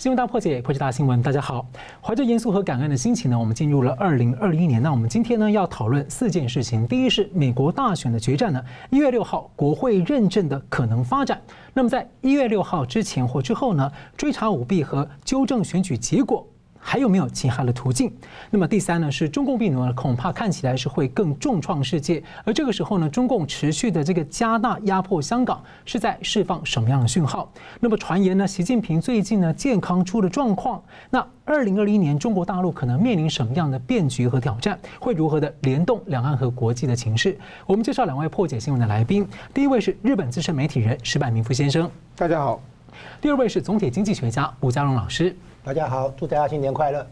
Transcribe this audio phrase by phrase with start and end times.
[0.00, 1.20] 新闻大破解，破解大新闻。
[1.20, 1.66] 大家好，
[2.00, 4.82] 怀着严肃和感恩的心情呢，我们进入了二零二一年。
[4.82, 6.86] 那我们今天呢要讨论四件事情。
[6.86, 11.38] 第一是美国大选的决战呢，一月六号国会认证的可能发展。
[11.74, 16.46] 那么在一月六号之前或之后呢，追查舞弊和纠正选举结果。
[16.82, 18.12] 还有没有其他的途径？
[18.50, 22.22] 那么第三呢，是中共病毒呢，恐怕看起来是会更重创世界。
[22.44, 27.52] 而这个时候呢，中共持续的这个加大压迫香港，是在释放什么样的讯号？
[27.78, 30.82] 那么传言呢，习近平最近呢健康出了状况。
[31.10, 34.78] 那二零二一年中国大陆可能面临什么样的变局和挑战？
[34.98, 37.36] 会如何的联动两岸和国际的情势？
[37.66, 39.28] 我们介绍两位破解新闻的来宾。
[39.52, 42.60] 第一位是日本资深媒体人石柏明夫先生，大家好。
[43.20, 45.36] 第二位是总体经济学家吴家荣老师。
[45.62, 47.06] 大家好，祝大家新年快乐。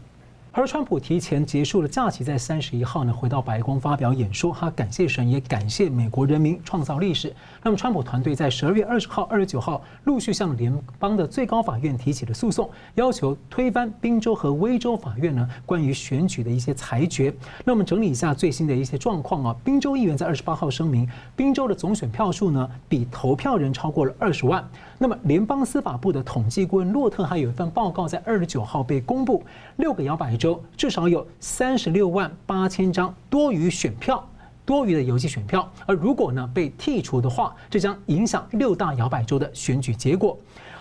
[0.51, 7.31] 而川普提前结束了假期，在三十一号呢回到白宫发表演说，他感谢神，也感谢美国人民创造历史。
[7.61, 17.31] 那么，川普团队在十二月二十号、二十九号陆续向联邦的最高法院提起了诉讼，要求推翻宾州和威州法院呢关于选举的一些裁决。
[17.63, 24.67] 那我们整理一下最新的一些状况啊，宾州议员在二十八号声明，宾州的总选票数呢比投票人超过了二十万。
[25.01, 29.41] 那么，联邦司法部的统计顾问洛特还有一份报告在二十九号被公布，
[29.77, 34.27] 六个摇摆州至少有三十六万八千张多余选票，
[34.65, 35.71] 多余的邮寄选票。
[35.85, 40.37] 而如果呢被剔除的话，这将影响六大摇摆州的选举结果。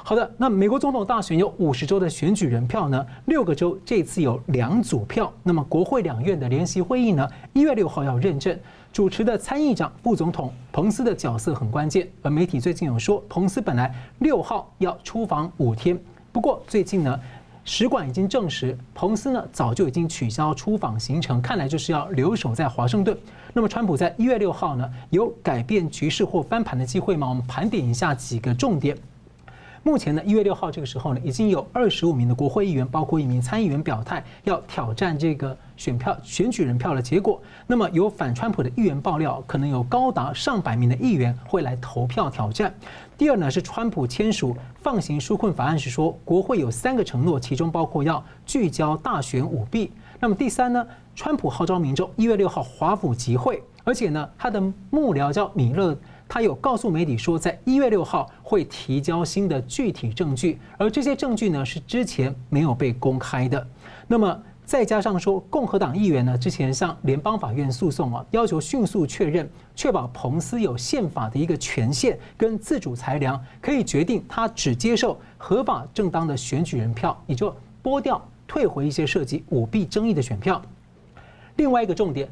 [0.09, 5.31] 好的，那美国总统大选有五十州的选举人票呢，六个州这次有两组票。
[5.43, 8.59] 那么国会两院的联席会议呢，一月六号要认证。
[8.91, 16.01] 主持的参议长、副总统彭斯的角色很关键，而媒体最近有说，彭斯本来六号要出访五天，
[16.33, 17.21] 不过最近呢，
[17.63, 23.15] 使馆已经证实，彭斯呢早就已经取消出访行程，看来就是要留守在华盛顿。
[23.53, 27.29] 那么，川普在一月六号呢，有改变局势或翻盘的机会吗？
[27.29, 28.97] 我们盘点一下几个重点。
[29.89, 37.41] 目前呢，一月六号这个时候呢，已经有二十五名的国会议员，包括一名参议员表态要挑战这个选票选举人票的结果。
[37.67, 42.75] 那么有反川普的议员爆料，可能有高达上百名的议员会来投票挑战。
[43.17, 49.91] 第二呢，是川普签署放行纾困法案时说，国会有三个承诺，其中包括要聚焦大选舞弊。
[50.21, 54.61] 那么第三呢，川普号召民众一月六号华府集会，而且呢，他的
[54.91, 55.97] 幕僚叫米勒。
[56.29, 63.67] 他有告诉媒体说，在一月六号会提交新的具体证据，而这些证据呢是之前没有被公开的。
[64.07, 80.61] 那么再加上说，共和党议员呢之前向联邦法院诉讼啊，要求迅速确认，确保彭斯有宪法的一个权限跟自主裁量，可以决定他只接受合法正当的选举人票，也就拨掉、退回一些涉及舞弊争议的选票。
[81.57, 82.29] 另外一个重点，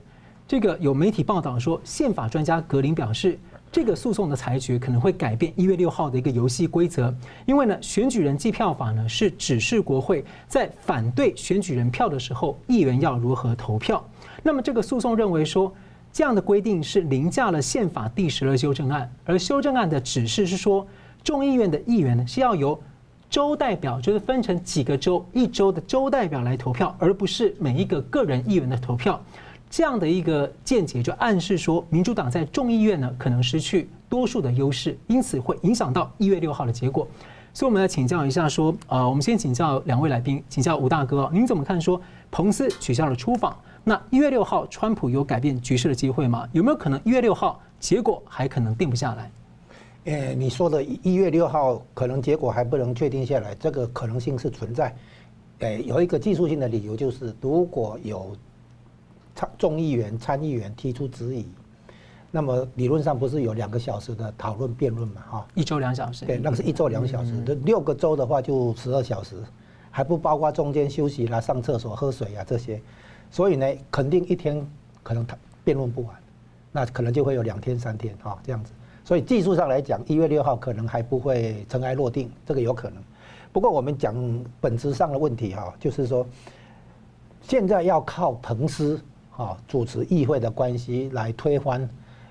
[0.47, 3.39] 这个有媒体报道说，宪法专家格林表示。
[3.72, 14.03] 这个诉讼的裁决可能会改变一月六号的一个游戏规则，因为呢，选举人计票法呢是指示国会在反对选举人票的时候，议员要如何投票。
[14.43, 15.71] 那么这个诉讼认为说，
[16.10, 20.87] 这样的规定是凌驾了宪法第十二修正案，而修正案的指示是说，
[21.22, 22.81] 众议院的议员呢是要由
[23.28, 29.21] 州代表，就是分成几个州，一州的州代表来投票，而不是每一个个人议员的投票。
[29.69, 37.06] 这样的一个见解，就暗示说，民主党在众议院呢可能失去多数的优势，因此会影响到一月六号的结果。
[37.53, 41.81] 所以我们来请教一下，说，呃，我们先请教两位来宾，请教吴大哥，您怎么看？
[41.81, 42.00] 说
[42.31, 46.47] 彭斯取消了出访，那一月六号川普有改变局势的机会吗？
[46.53, 49.31] 有没有可能一月六号结果还可能定不下来？
[50.04, 54.94] 呃，你说的一月六号可能结果还不能确定下来，这个可能性是存在。
[55.60, 58.37] 呃，有一个技术性的理由就是，如果有
[59.59, 61.47] 众议员、参议员提出质疑，
[62.31, 65.23] 那么理论上不是有两个小时的讨论辩论嘛？
[65.31, 66.25] 哈，一周两小时。
[66.25, 67.33] 对，那个是一周两小时。
[67.45, 69.37] 这六个周的话就十二小时，
[69.91, 72.81] 还不包括中间休息啦、上厕所、喝水啊这些。
[73.31, 74.66] 所以呢，肯定一天
[75.03, 76.15] 可能他辩论不完，
[76.72, 78.72] 那可能就会有两天、三天哈这样子。
[79.05, 83.03] 所以技术上来讲，一月六号可能还不会尘埃落定，这个有可能。
[83.53, 84.15] 不过我们讲
[84.60, 86.27] 本质上的问题哈，就是说
[87.43, 89.01] 现在要靠彭斯。
[89.36, 91.88] 啊，主持议会的关系来推翻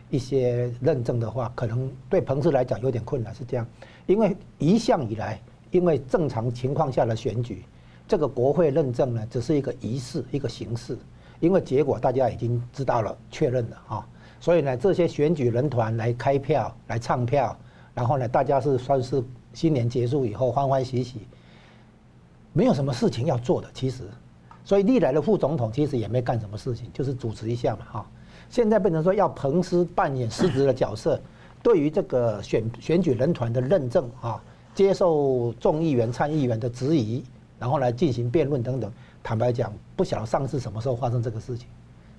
[0.09, 3.67] 一些认证的话，可能对彭斯来讲有点困难，是这样。
[4.07, 5.39] 因为一向以来，
[5.71, 7.63] 因为正常情况下的选举，
[8.07, 10.97] 这个国会认证呢，只是一个仪式、一个形式。
[11.41, 14.07] 因为结果大家已经知道了、确认了啊，
[14.39, 17.55] 所以呢，这些选举人团来开票、来唱票，
[17.93, 19.23] 然后呢，大家是算是
[19.53, 21.27] 新年结束以后欢欢喜喜，
[22.53, 24.03] 没有什么事情要做的，其实。
[24.65, 28.06] 所以历来的副总统其实也没干什么事情，就是主持一下嘛，哈。
[28.50, 31.21] 现在变成说要彭斯扮演失职的角色，
[31.63, 34.41] 对于这个选选举人团的认证啊，
[34.73, 37.23] 接受众议员、参议员的质疑
[37.59, 38.91] 然后来进行辩论等等。
[39.23, 41.67] 坦白讲，不晓得上次什么时候发生这个事情，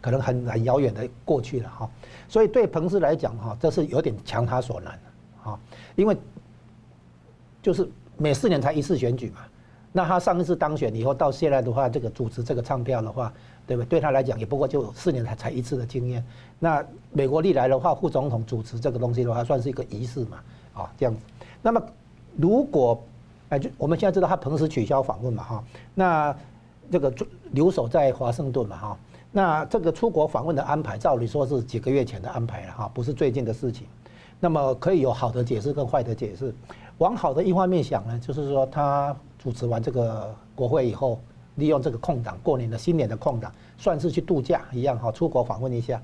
[0.01, 1.91] 可能很很遥远的过去了哈。
[2.29, 4.99] 所以对彭斯来讲哈，这是有点强他所难
[5.45, 5.59] 啊，
[5.95, 6.17] 因为
[7.63, 9.39] 就是每四年才一次选举嘛。
[9.97, 13.33] 那他上一次当选以后到现在的话，这个主持这个唱票的话，
[13.67, 13.87] 对不对？
[13.89, 16.23] 对他来讲也不过就四年才才一次的经验。
[16.59, 20.37] 那美国历来的话，副总统主持这个东西的话，算是一个仪式嘛，
[20.75, 21.21] 啊这样子。
[21.63, 21.83] 那么
[22.37, 23.03] 如果
[23.49, 25.65] 哎，就我们现在知道他彭斯取消访问嘛，哈，
[25.95, 26.37] 那。
[26.89, 27.13] 这个
[27.51, 28.99] 留守在华盛顿嘛哈，
[29.33, 33.89] 那这个出国访问的安排，照理说是几个月前的安排了哈，不是最近的事情。
[34.39, 36.55] 那么可以有好的解释跟坏的解释。
[36.99, 39.17] 往好的一方面想呢，就是说他
[39.47, 41.21] 主持完这个国会以后，
[41.55, 46.03] 利用这个空档，过年的新年的空档，算是去度假一样哈，出国访问一下，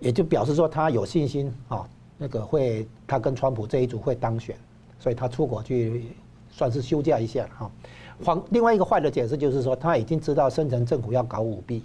[0.00, 1.86] 也就表示说他有信心啊，
[2.16, 4.56] 那个会他跟川普这一组会当选，
[4.98, 6.06] 所以他出国去
[6.50, 7.70] 算是休假一下哈。
[8.24, 11.82] 黄另外一个坏的解释就是说，他已经知道深层政府要搞舞弊，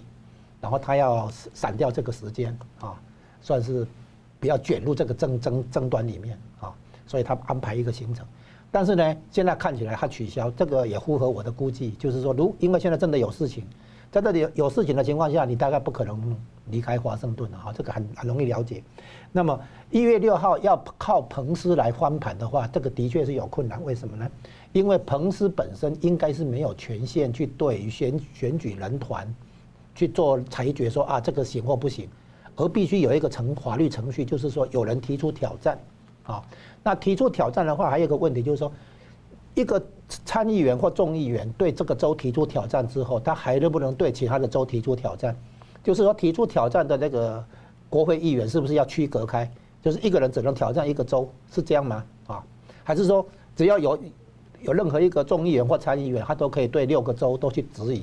[0.62, 2.98] 然后他要闪掉这个时间啊，
[3.42, 3.86] 算是
[4.40, 6.72] 比较卷入这个争争争端里面啊，
[7.06, 8.26] 所以他安排一个行程。
[8.70, 13.64] 但是呢，现在看起来他取消这个也符合我的估计，就是说，如因为现在真的有事情，
[14.10, 16.36] 在这里有事情的情况下，你大概不可能
[16.66, 18.82] 离开华盛顿了哈，这个很很容易了解。
[19.32, 19.58] 那么
[19.90, 23.82] 一月六号要靠彭斯来翻盘的话，这个的确是有困难。
[23.84, 24.30] 为什么呢？
[24.72, 29.34] 因为彭斯本身应该是没有权限去对于选选举人团
[29.94, 32.06] 去做裁决，说啊这个行或不行，
[32.54, 35.78] 而必须有一个程法律程序，就是说有人提出挑战，
[36.24, 36.42] 啊，
[36.82, 38.72] 那提出挑战的话，还有一个问题就是说，
[39.54, 39.82] 一个
[40.24, 45.36] 参议员或众议员对这个州提出挑战之后，他还能不能对其他的州提出挑战？
[45.82, 47.44] 就是说提出挑战的那个
[47.88, 49.50] 国会议员是不是要区隔开？
[49.82, 52.04] 就是一个人只能挑战一个州，是这样吗？
[52.26, 52.44] 啊，
[52.84, 53.26] 还是说
[53.56, 53.98] 只要有？
[54.60, 58.02] 有任何一个众议员或参议员，他都可以对六个州都去质疑，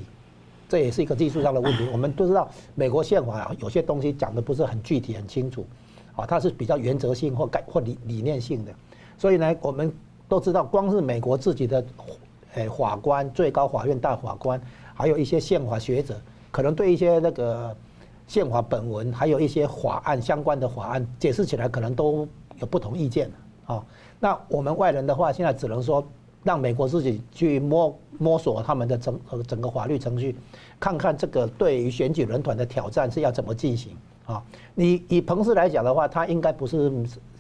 [0.70, 1.86] 这也是一个技术上的问题。
[1.92, 5.66] 我们都知道，美国宪法啊，有些东西讲的不是很具体、很清楚，
[6.16, 8.72] 啊，它是比较原则性或概或理理念性的。
[9.18, 9.94] 所以呢，我们
[10.28, 11.84] 都知道，光是美国自己的，
[12.54, 14.62] 诶，法官、最高法院大法官，
[14.94, 16.20] 还有一些宪法学者，
[16.52, 17.76] 可能对一些那个
[18.28, 22.28] 宪法本文，还有一些法案相关的法案解释起来，可能都
[22.60, 23.32] 有不同意见
[23.66, 23.84] 啊。
[24.20, 26.06] 那我们外人的话，现在只能说。
[26.46, 30.36] 让美国自己去摸摸索他们的整整个法律程序，
[30.80, 34.44] 看看这个对于选举人团的挑战是要怎么进行啊？
[34.74, 36.92] 你以彭斯来讲的话，他应该不是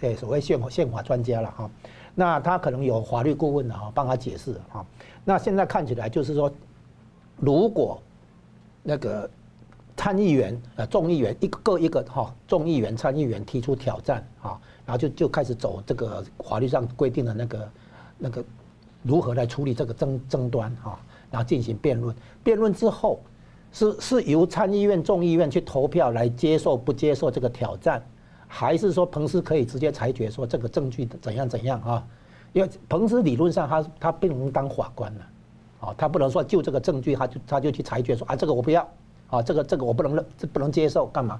[0.01, 1.69] 诶所谓宪法宪法专家了哈，
[2.13, 4.85] 那他可能有法律顾问的哈帮他解释哈。
[5.23, 6.51] 那现在看起来就是说，
[7.37, 8.01] 如果
[8.83, 9.29] 那个
[9.97, 17.69] 参议员呃众议员一个一个哈众议员参议员提出挑战啊，然后就就开始走这个法律上规定的那个
[18.17, 18.43] 那个。
[19.07, 20.97] 如何来处理这个争争端啊？
[21.29, 23.19] 然后进行辩论，辩论之后
[23.75, 28.01] 是是由参议院、众议院去投票来接受不接受这个挑战，
[28.47, 32.07] 还是说彭斯可以直接裁决说这个证据怎样怎样啊？
[32.53, 35.21] 因为彭斯理论上他他不能当法官了，
[35.81, 38.89] 啊，他不能说就这个证据他就他就去裁决说啊这个我不要
[39.29, 41.37] 啊这个这个我不能认这不能接受干嘛？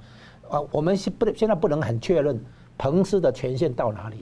[0.50, 2.38] 啊，我们现不现在不能很确认
[2.78, 4.18] 彭斯的权限到哪里。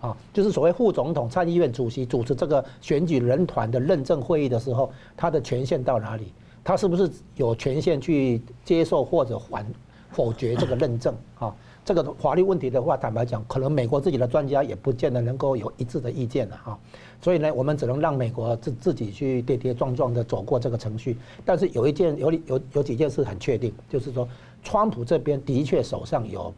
[0.00, 6.32] 啊，就是所谓副总统、参议院主席主持这个选举人团的认证会议的时候，他的权限到哪里？
[6.62, 9.66] 他是不是有权限去接受或者反
[10.10, 11.14] 否决这个认证？
[11.38, 16.78] 啊，这个法律问题的话，坦白讲，可能美国自己的专家也不见得能够有一致的意见了哈。
[17.20, 21.16] 所以呢，我们只能让美国自自己去跌跌撞撞的走过这个程序。
[21.44, 24.28] 但是有一件有有有几件事很确定，就是说，
[24.62, 26.52] 川普这边的确手上有。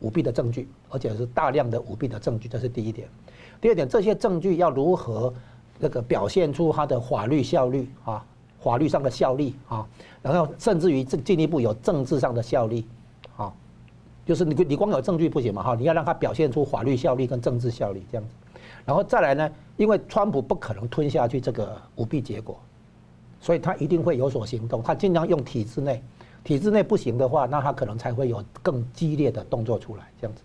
[0.00, 3.08] 舞弊的证据，而且是大量的舞弊的证据，这是第一点。
[3.60, 5.32] 第二点，这些证据要如何
[5.78, 8.26] 那个表现出它的法律效率啊，
[8.62, 9.86] 法律上的效力啊，
[10.22, 12.86] 然后甚至于进进一步有政治上的效力
[13.36, 13.52] 啊，
[14.24, 18.34] 就是你你光有证据不行嘛哈，你要让它表现出法律效力跟政治效力这样子。
[18.84, 22.58] 然后再来呢，因为川普不可能吞下去这个舞弊结果，
[23.40, 26.02] 所以他一定会有所行动，他尽量用体制内。
[26.44, 30.42] 体制内不行的话，那他可能才会有更激烈的动作出来，这样子。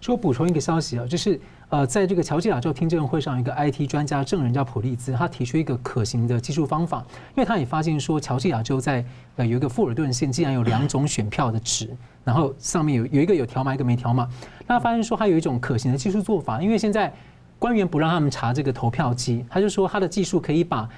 [0.00, 9.04] 所以我补充一个消息啊，就是呃，在这个乔治亚州听证会上，一个 IT 专家证人叫普利兹，他提出一个可行的技术方法，因为他也发现说，乔治亚州在
[9.34, 11.90] 呃有一个富尔顿县，竟然有两种选票的纸，
[12.22, 14.28] 然后上面有有一个有条码，一个没条码。
[14.66, 17.12] 那他发现说，他有一种可行的技术做法，因为现在
[17.58, 20.88] 官员不让他们查这个投票机，他就说他的技术可以把。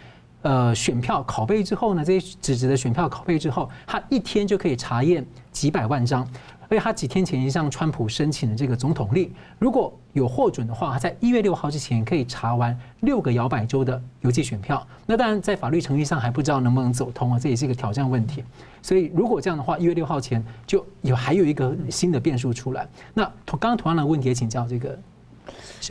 [0.43, 6.25] 呃，选票拷贝之后呢，这些纸质的选票拷贝之后，他一天就可以查验几百万张。
[6.69, 14.87] 而且他几天前也向川普申请了这个总统令，如果有获准的话，他在一月六号之前可以查完六个摇摆州的邮寄选票。
[15.07, 18.45] 那当然在法律程序上还不知道能不能走通啊，这也是一个挑战问题。
[18.83, 22.87] 所以如果这样的话，一月六号前就有还有一个新的变数出来。
[23.15, 24.99] 那同刚刚同样的问题也请教这个。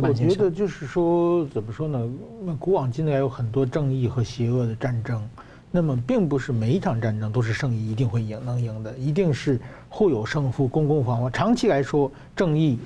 [0.03, 2.07] 我觉得就是说，怎么说呢？
[2.59, 5.27] 古往今来有很多正义和邪恶的战争。
[5.69, 9.59] 那么，并不是每一场战争都是胜利一定会赢能赢的，一定是
[9.89, 11.31] 互有胜负，攻攻防防。
[11.31, 12.79] 长期来说，正义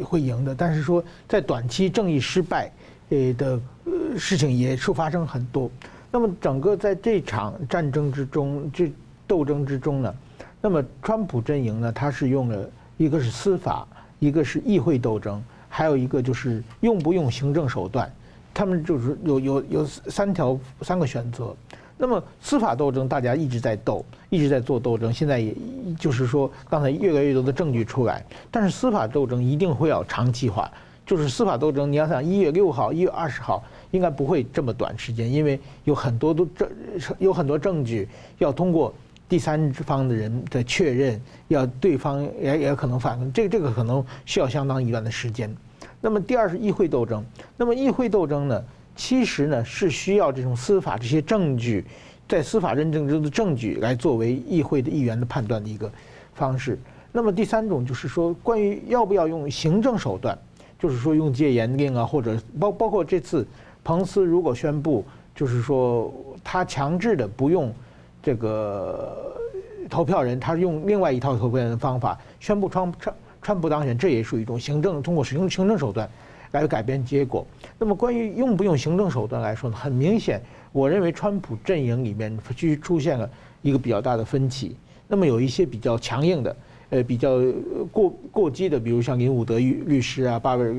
[0.00, 2.72] 呃会赢的，但是说在短期正义失败
[3.10, 5.70] 呃的呃事情也是发生很多。
[6.10, 8.90] 那么，整个在这场战争之中，这
[9.26, 10.14] 斗争之中呢，
[10.60, 13.86] 那么川普阵营呢，他是用了一个是司法，
[14.18, 18.10] 一个是议会斗争，还有一个就是用不用行政手段，
[18.54, 21.54] 他们就是有有有三条三个选择。
[21.98, 25.12] 那么司法斗争，大家一直在斗，一直在做斗争。
[25.12, 25.54] 现在也
[25.98, 30.70] 就是说，刚才越来越多的证据出来，但是司法斗争一定会要长期化。
[31.06, 33.62] 就是司法斗争，你要想一月六号、一月二十号，
[33.92, 36.68] 应该不会这么短时间，因为有很多都证，
[37.18, 38.92] 有很多证据要通过
[39.28, 45.54] 第三方的人的确认，要对方也也可能反，这这个可能需要相当一段的时间。
[46.00, 47.24] 那么第二是议会斗争，
[47.56, 48.64] 那么议会斗争呢？
[48.96, 51.84] 其实呢，是需要这种司法这些证据，
[52.26, 55.92] 在司法认证中的证据来作为议会的议员的判断的一个
[56.34, 56.78] 方式。
[57.12, 60.36] 那么第三种就是说，关于要不要用行政手段，
[60.78, 63.46] 就是说用戒严令啊，或者包包括这次
[63.84, 66.12] 彭斯如果宣布，就是说
[66.42, 67.72] 他强制的不用
[68.22, 69.36] 这个
[69.88, 76.08] 投票人，他用另外一套投票人的方法宣布川川川普当选，这也属于一种行政通过使用行政手段。
[76.52, 77.46] 来改变结果。
[77.78, 80.40] 那么关于用不用行政手段来说呢，很明显，
[80.72, 83.28] 我认为川普阵营里面就出现了
[83.62, 84.76] 一个比较大的分歧。
[85.08, 86.56] 那么有一些比较强硬的，
[86.90, 87.40] 呃，比较
[87.92, 90.74] 过过激的，比如像林伍德律律师啊、巴威尔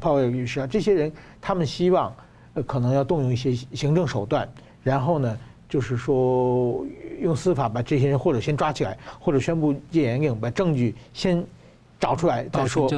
[0.00, 2.12] 鲍威尔律师啊这些人，他们希望
[2.54, 4.48] 呃可能要动用一些行政手段，
[4.82, 6.84] 然后呢，就是说
[7.20, 11.44] 用司法把这些人或者先抓起来，或者宣布戒严令，把证据先。
[12.00, 12.88] 找出来再说，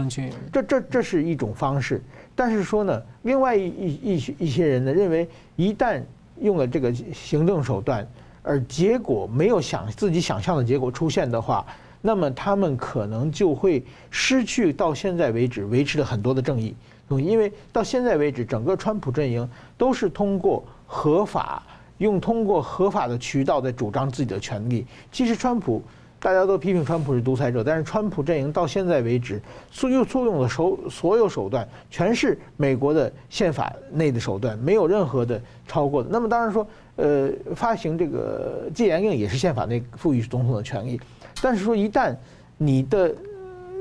[0.53, 2.03] 这这这是一种方式。
[2.35, 5.27] 但是说呢，另外一一一些人呢认为，
[5.57, 6.03] 一旦
[6.39, 8.07] 用了这个行政手段，
[8.43, 11.65] 而结果没有想自己想象的结果出现的话，
[12.03, 16.75] 那么他们可能就会失去到现在为止维持了很多的正义。
[17.09, 21.63] 因为到现在为止，整个川普阵营都是通过合法，
[21.99, 24.87] 用通过合法的渠道在主张自己的权利。
[25.11, 25.83] 其实川普。
[26.21, 36.09] 大家都批评川普是独裁者，但是川普阵营到现在为止，所有作用的手所有手段，全是美国的宪法内的手段，没有任何的超过的。
[36.13, 41.01] 那么当然说，呃，发行这个戒严令也是宪法内赋予总统的权利，
[41.41, 42.15] 但是说一旦
[42.59, 43.15] 你的，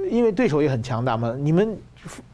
[0.09, 1.77] 因为对手也很强大嘛，你们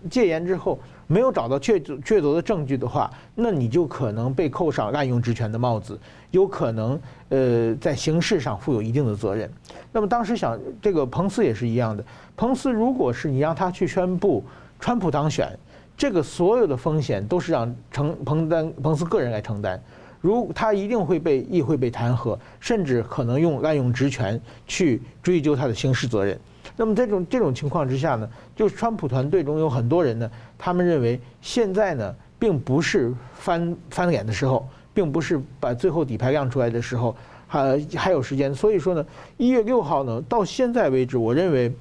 [0.09, 0.79] 戒严之后。
[1.07, 5.99] 没有找到确确凿的证据的话，那你就可能被扣上滥用职权的帽子，
[6.35, 6.99] 有可能
[7.29, 9.49] 呃在刑事上负有一定的责任。
[9.91, 12.03] 那么当时想，这个彭斯也是一样的。
[12.35, 14.43] 彭斯如果是你让他去宣布
[14.79, 15.57] 川普当选，
[15.97, 19.79] 这个所有的风险都是让承彭丹彭斯个人来承担，
[20.19, 26.37] 如他一定会被议会被弹劾，甚至可能用滥用职权去追究他的刑事责任。
[26.75, 38.55] 那么这种这种情况之下呢，就是川普团队中有很多人呢，他们认为现在呢，并不是翻翻脸的时候，并不是把最后底牌亮出来的时候，还还有时间。
[38.55, 39.05] 所以说呢，
[39.37, 41.71] 一月六号呢，到现在为止，我认为，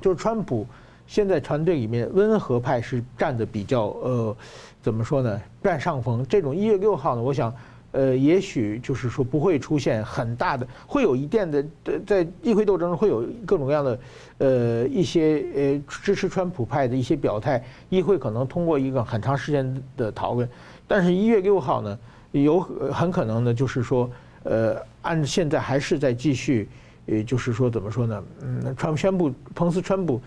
[0.00, 0.66] 就是川普
[1.06, 4.36] 现在团队里面温和派是占的比较呃，
[4.82, 6.26] 怎么说呢，占上风。
[6.28, 7.54] 这种一月六号呢，我想。
[7.92, 11.64] 呃，也许就是说不会出现很大的，会有一定的
[12.06, 13.98] 在议会斗争中会有各种各样的，
[14.38, 20.48] 呃，一些呃支持川普派的一些表态，议会可能通过一个很长时间的讨论，
[20.86, 21.98] 但是一月六号呢，
[22.32, 24.10] 有很可能呢，就是说，
[24.44, 26.68] 呃，按现在还是在继续，
[27.06, 28.24] 呃，就是说怎么说呢？
[28.42, 30.20] 嗯，川普宣布彭斯川普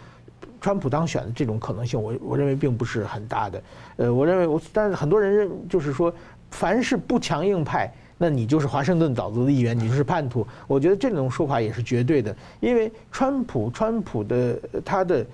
[0.62, 3.64] 川普当选的这种可能性，我我认为并不是很大的。
[3.98, 6.14] 呃，我认为我，但是很多人认就是说。
[6.54, 10.46] 凡是不强硬派，那你就是华盛顿岛族的一员，你就是叛徒。
[10.68, 15.26] 我觉得这种说法也是绝对的，因为川普，川普的他的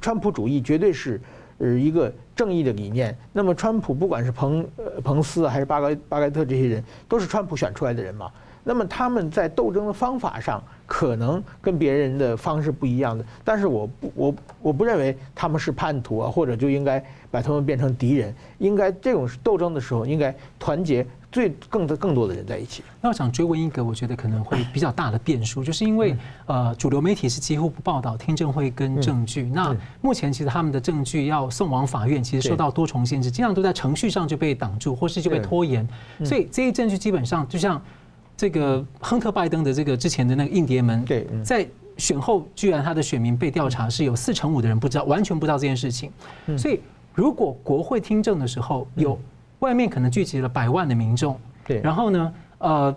[0.00, 1.20] 川普主义绝对是
[1.60, 3.16] 呃一个正义的理念。
[3.32, 8.30] 那么川普不管是彭呃彭斯还是巴格巴格特这些人，都是川普选出来的人嘛。
[8.62, 18.34] 那么他们在斗争的方法上可能跟别人的方式不一样的，但是我不我我不认为他们是叛徒啊，或者就应该把他们变成敌人。
[18.58, 22.82] 应该这种斗争的时候，应该团结最更多更多的人在一起。
[23.00, 26.14] 那我想追问一个，我觉得可能会比较大的变数，就是因为
[26.46, 29.44] 呃主流媒体是几乎不报道听证会跟证据。
[29.44, 35.88] 那目前其实他们的证据要送往法院，其实受到多重限制，经常都在程序上就被挡住，或是就被拖延。
[36.24, 37.80] 所以这些证据基本上就像。
[38.40, 41.68] 这个亨特拜登的这个之前的那个印第安门，对，在
[41.98, 46.10] 选后居然他的选民被调查是有四成五的人不知道，完全不知道这件事情。
[46.56, 46.80] 所以
[47.14, 49.20] 如果国会听证的时候有
[49.58, 52.96] 外面可能聚集了百万的民众，对，然后呢，呃，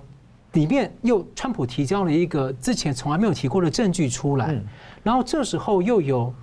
[0.53, 4.57] 里面又川普提交了一个之前从来没有提过的证据出来，
[5.03, 6.33] 然后这时候又有。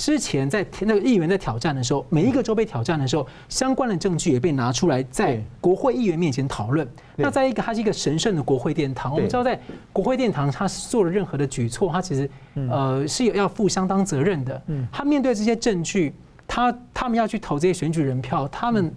[0.00, 6.88] 之前在那个议员在挑战的时候，每一个州被挑战的时候，相关的证据也被拿出来在国会议员面前讨论。
[7.16, 9.60] 那在一个它是一个神圣的国会殿堂，我们知道在
[9.92, 14.62] 国会殿堂，他做了任何的举措，他其实呃是有要负相当责任的。
[14.90, 16.14] 他面对这些证据，
[16.48, 18.90] 他他们要去投这些选举人票，他们，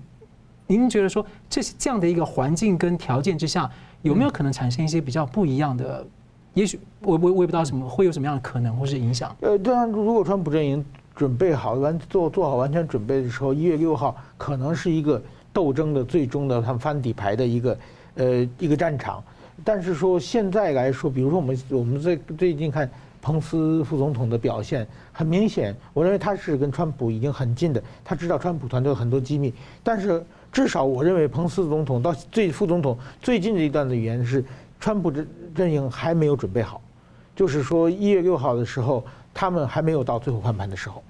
[0.67, 3.69] 您觉得说这是这样的一个环境跟条件之下，
[4.03, 6.07] 有没有可能产生一些比较不一样的？
[6.53, 9.35] 也许我我我也不知道什么会有什么样的可能或是影响。
[9.41, 15.19] 呃，当然，如果川普阵营准备好完做做好完全准备的时候，一月六号可能是一个
[15.51, 17.77] 斗争的最终的他们翻底牌的一个
[18.15, 19.23] 呃一个战场。
[19.63, 22.87] 但是说现在来说，比如说我们我们在最近看
[23.19, 29.51] 彭斯副总统的表现，很明显，我认为他是跟川普已经很近的，他知道川普团队很多机密。
[29.83, 34.45] 但是至少我认为彭斯总统到最副总统最近这一段的语言是。
[34.83, 35.25] 川普阵
[35.55, 36.81] 阵营还没有准备好，
[37.33, 39.01] 就是说一月六号的时候，
[39.33, 41.01] 他们还没有到最后翻盘的时候。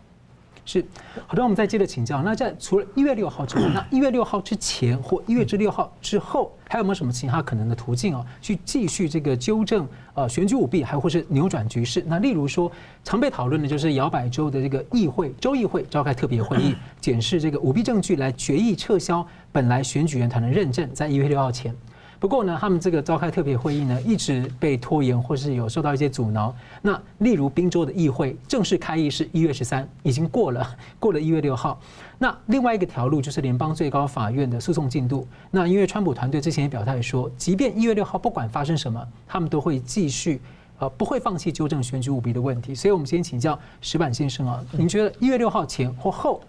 [0.63, 0.85] 是，
[1.25, 2.21] 好的，我们再接着请教。
[2.21, 8.23] 那在除了一月六号之外，那一月六号之前或一月之六号之后，还有没有什么其他可能的途径啊？
[8.39, 12.03] 去继续这个纠正呃选举舞弊，还或是扭转局势？
[12.05, 12.71] 那例如说，
[13.03, 21.75] 常被讨论的就是摇摆州的这个议会州议会召开特别会议，检视这个舞弊证据，来决议撤销本来选举人团的认证，在一月六号前。
[22.23, 26.55] 不过呢，他们这个召开特别会议呢，一直被拖延，或是有受到一些阻挠。
[26.81, 30.65] 那例如宾州的议会正式开议是一月十三，已经过了，
[31.01, 31.77] 过了一月六号。
[32.17, 35.27] 那另外一个条路就是联邦最高法院的诉讼进度。
[35.51, 40.39] 那因为川普团队之前也表态说，即便一月六号不管发生什么，他们都会继续，
[40.79, 42.73] 呃，不会放弃纠正选举舞弊的问题。
[42.73, 46.39] 所以我们先请教石板先生啊，您觉得一月六号前或后，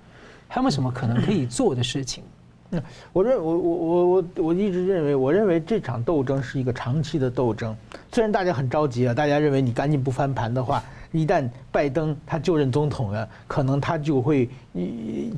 [0.46, 2.22] 还有没有什么可能可以做的事情？
[3.12, 7.76] 我认我我我我我一直认为，我认为这场斗争是一个长期的斗争。
[8.12, 10.82] 虽然大家很着急啊，大家认为你赶紧不翻盘的话，
[11.12, 14.48] 一旦拜登他就任总统了，可能他就会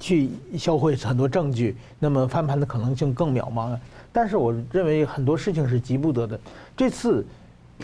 [0.00, 3.80] 去销毁很多证据，那么翻盘的可能性更渺茫了。
[4.12, 6.38] 但是我认为很多事情是急不得的。
[6.76, 7.24] 这次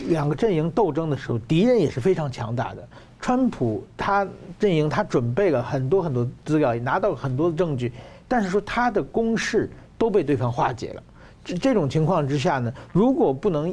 [0.07, 2.87] 两个阵营斗争的时候，敌人也是非常强大的。
[3.21, 4.27] 川普他
[4.59, 7.91] 阵营他准备了很多很多资料，也拿到很多的证据。
[8.33, 11.03] 但是说他的攻势都被对方化解了，
[11.45, 13.69] 这这种情况之下呢，如果不能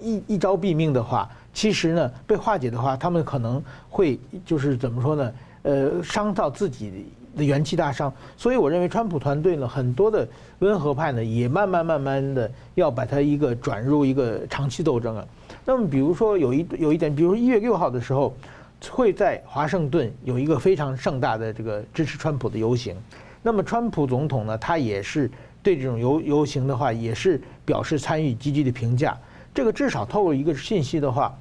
[0.00, 5.32] 一一招毙命的话，其实呢被化解的话，他们可能会就是怎么说呢？
[5.62, 8.12] 呃，伤到自己的元气大伤。
[8.36, 10.24] 所以我认为川普团队呢，很多的
[10.60, 15.26] 温和派呢，也慢慢慢慢的要把它一个转入一个长期斗争啊。
[15.64, 18.32] 那么比如说有一有一点，比如说一月六号的时候，
[18.92, 22.94] 会在华盛顿有一个非常盛大的这个支持川普的游行。
[23.46, 25.30] 那么，川普总统呢，他也是
[25.62, 29.14] 对这种游游行的话，也是表示参与积极的评价。
[29.54, 31.36] 这个至少透露一个信息的话，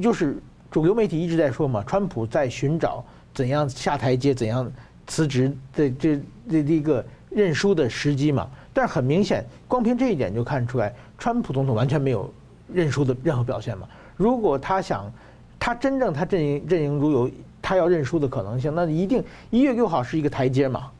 [0.00, 0.38] 就是
[0.70, 4.72] 主流媒体一直在说嘛，川普在寻找怎样下台阶、怎样
[5.06, 6.16] 辞职的这
[6.48, 8.48] 这这一个认输的时机嘛。
[8.72, 12.32] 但是很明显，光凭这一点就看出来，川普总统完全没有
[12.72, 13.86] 认输的任何表现嘛。
[14.16, 15.12] 如果他想，
[15.60, 20.90] 他真正他阵营阵营如有他要认输的可能性，那一定一月六号是一个台阶嘛。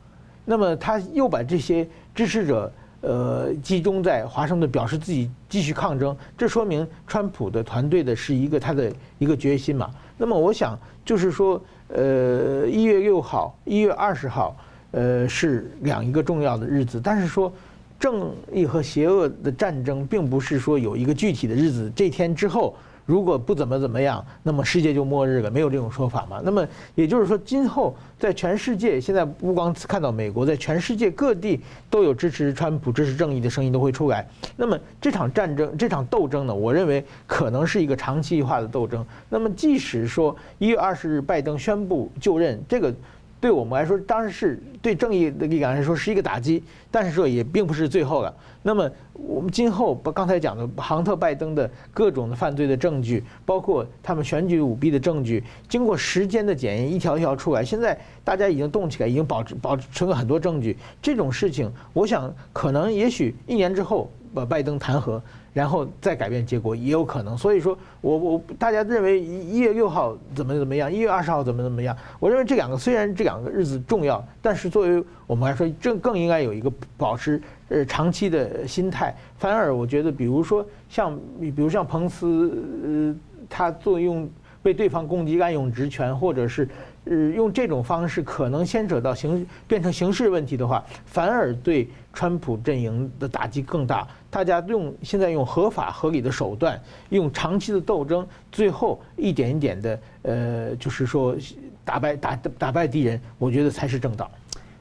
[0.49, 9.91] 那么他又把这些支持者，呃，集中在华盛顿，表示自己继续抗争，这说明川普的团队的是一个他的一个决心嘛。
[10.17, 14.57] 那么我想就是说，呃，一月六号、一月二十号，
[14.89, 16.99] 呃，是两一个重要的日子。
[16.99, 17.53] 但是说，
[17.99, 22.75] 正义和邪恶的战争，并不是说有一个具体的日子，这天之后。
[23.09, 26.39] 如果不怎么怎么样，那么世界就末日了，没有这种说法嘛。
[26.43, 34.27] 那么也就是说，今后在全世界，现在不光看到美国，在全世界各地都有支持川普、支持正义的声音都会出来。
[34.55, 39.03] 那么这场战争、这场斗争呢，我认为可能是一个长期化的斗争。
[39.27, 42.93] 那么即使说一月二十日拜登宣布就任，这个
[43.41, 48.31] 对我们来说，当然是对正义的力量来说是一个打击，但是说也并不是最后了。
[48.69, 60.77] 那么我们今后把刚才讲的杭特拜登的各种的犯罪的证据，包括他们选举舞弊的证据，经过时间的检验，一条一条出来，现在大家已经动起来，已经保持保存了很多证据。
[61.01, 65.19] 这种事情，我想可能也许一年之后把拜登弹劾。
[65.53, 71.95] 然后再改变结果也有可能，所以说我我大家认为一月六号怎么怎么样，一月二十号怎么怎么样？
[72.19, 79.15] 我认为这两个虽然这两个日子重要，但是作为我们来说，这更应该有一个保持呃长期的心态。
[79.37, 82.51] 反而我觉得，比如说像比如像彭斯，
[82.83, 83.15] 呃，
[83.49, 84.29] 他作用
[84.61, 86.67] 被对方攻击滥用职权，或者是。
[87.05, 94.07] 呃，用这种方式可能牵扯到形变成形式问题的话，反而对川普阵营的打击更大。
[94.29, 101.35] 大家用现在用合法合理的手段，用长期的斗争，最后一点一点的呃，就是说
[101.83, 104.29] 打败打打败敌人，我觉得才是正道。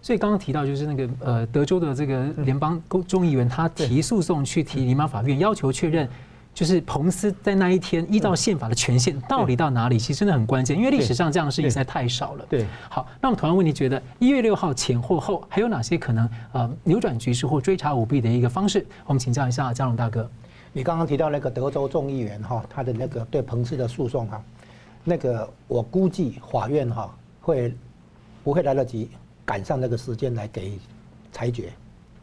[0.03, 6.09] 所以刚刚提到就是那个呃，德州的这个联邦公众议员，他提诉讼去提联邦法院，要求确认。
[6.59, 12.45] 就是彭斯在那一天依照宪法的权限到底到哪里，其实真的很关键，因为历史上这样的事情实在太少了。
[12.51, 18.85] 对，好，那我们同样问题，觉得一月六号前或后还有哪些可能呃扭转局势或追查舞弊的一个方式？
[19.07, 20.29] 我们请教一下嘉龙大哥。
[20.73, 24.43] 你刚刚提到那个德州众议员哈，他的那个对彭斯的诉讼哈，
[25.05, 27.73] 那个我估计法院哈会
[28.43, 29.09] 不会来得及
[29.45, 30.77] 赶上那个时间来给
[31.31, 31.73] 裁决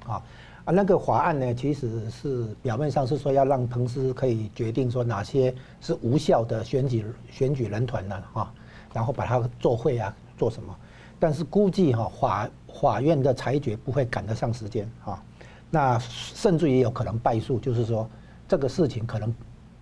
[0.05, 0.21] 啊？
[0.65, 8.51] 啊，那个法案呢，其实是表面上是说要让彭斯可以决定说哪些是无效的选举选举人团呢，哈，
[8.91, 10.75] 然后把它作废啊，做什么？
[11.19, 12.49] 但是估计哈法
[12.81, 15.23] 法院的裁决不会赶得上时间啊，
[15.69, 18.09] 那甚至也有可能败诉，就是说
[18.47, 19.33] 这个事情可能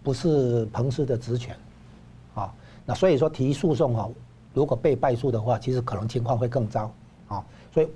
[0.03, 1.55] 不是彭斯的职权，
[2.35, 2.53] 啊，
[2.85, 4.09] 那所以说提诉讼啊，
[4.53, 6.93] 如果被败诉的话，其实可能情况会更糟
[7.29, 7.41] 啊，
[7.73, 7.87] 所以。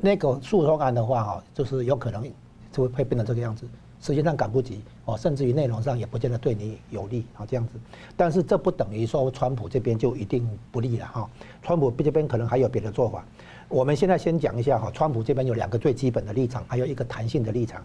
[0.00, 2.22] 那个诉讼案的话，哈，就是有可能
[2.70, 3.66] 就会会变成这个样子，
[4.00, 7.72] 时间上赶不及哦，甚至于内容上也不见得对你有利啊，这样子。
[8.16, 11.30] 但是这不等于说川普这边就一定不利了哈，
[11.62, 13.24] 川普这边可能还有别的做法。
[13.68, 17.84] 我们现在先讲一下哈，川普这边有两个最基本的立场，还有一个弹性的立场。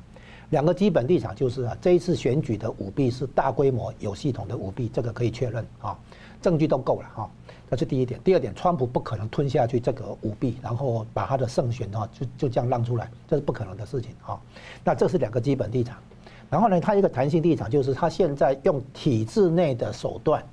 [0.49, 5.97] 两个基本立场就是啊，这一次选举的舞弊是大规模有系统的舞弊，这个可以确认啊，
[6.41, 7.31] 证据都够了哈。
[7.71, 14.37] 这是第一点，第二点，川普不可能吞下去这个舞弊，然后把他的胜选哈就就这样让出来，这是不可能的事情啊。
[14.83, 15.95] 那这是两个基本立场，
[16.49, 20.43] 然后呢，他一个弹性立场就是他现在用体制内的手段，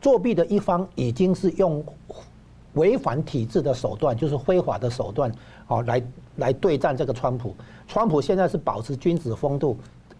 [0.00, 1.84] 作弊的一方已经是用
[2.74, 5.32] 违反体制的手段，就是非法的手段
[5.66, 6.02] 啊来
[6.36, 7.56] 来对战这个川普。
[7.88, 9.76] 川普现在是保持君子风度，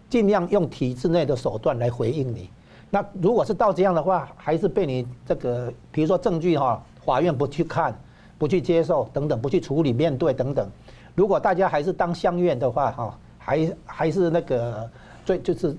[0.09, 2.49] 尽量用体制内的手段来回应你。
[2.89, 7.93] 那如果是到这样的话，还是被你这个，比如说证据哈，法院不去看，
[8.37, 10.67] 不去接受等等，不去处理面对等等。
[11.15, 14.89] 如果大家还是当乡愿的话哈，还还是那个
[15.25, 15.75] 最就是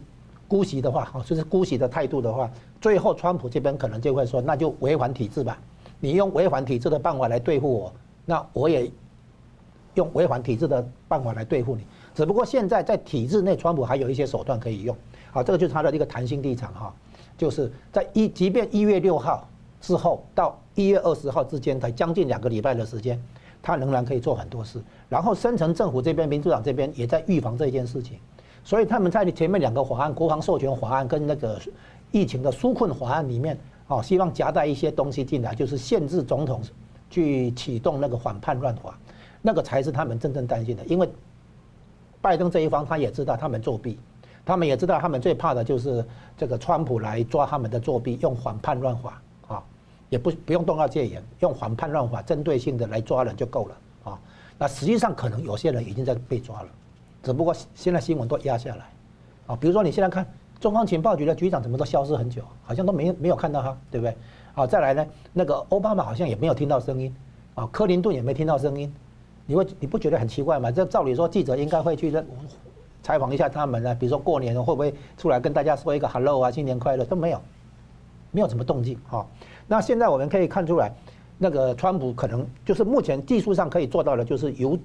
[0.47, 2.49] 姑息的话哈，就是姑息的态度的话，
[2.81, 5.59] 最后川普这边可能就会说，那就违反体制吧。
[5.99, 7.93] 你用违反体制的办法来对付我，
[8.25, 8.91] 那我也
[9.95, 11.85] 用违反体制的办法来对付你。
[12.15, 14.97] 只不过现在在体制内，川普还有一些手段可以用。
[15.33, 16.95] 好，这个就是他的一个弹性立场哈，
[17.39, 19.49] 就是在一，即便一月六号
[19.81, 23.21] 之后到一月二十号之间，才将近两个礼拜的时间，
[23.63, 24.81] 他仍然可以做很多事。
[25.09, 28.19] 然后深层政府这边，民主党这边也在预防这件事情，
[28.65, 31.61] 所以他们在前面两个法案，国防授权法案跟那个
[32.11, 36.61] 疫情的纾困法案里面，哦，希望夹带一些东西进来，就是限制总统
[37.09, 38.99] 去启动那个反叛乱法，
[39.43, 41.09] 那个才是他们真正担心的，因为
[42.21, 43.99] 拜登这一方他也知道他们作弊。
[44.51, 46.05] 他们也知道，他们最怕的就是
[46.37, 49.63] 这个川普来抓他们的作弊，用反叛乱法啊，
[50.09, 53.77] 也不不用动到戒严，用反叛乱法针对性的来抓人就够了
[54.11, 54.19] 啊。
[54.59, 56.69] 那实际上可能有些人已经在被抓了，
[57.23, 58.91] 只不过现在新闻都压下来
[59.47, 59.55] 啊。
[59.55, 60.27] 比如说你现在看
[60.59, 64.17] 中央情报局的局长怎么都消失很久，好像都没没有看到他，对不对？
[64.57, 67.15] 啊，再来呢，那个奥巴马好像也没有听到声音
[67.55, 68.93] 啊，克林顿也没听到声音，
[69.47, 70.73] 你会你不觉得很奇怪吗？
[70.73, 72.27] 这照理说记者应该会去认。
[73.03, 77.41] 采访一下他们呢，比如说过年会不会出来跟大家说一个 “hello” 啊，新年快乐都没有，
[78.31, 79.27] 没有什么动静哈。
[79.67, 80.93] 那现在我们可以看出来，
[81.39, 84.79] 那个川普可能就是目前技术上可以做到的，就是由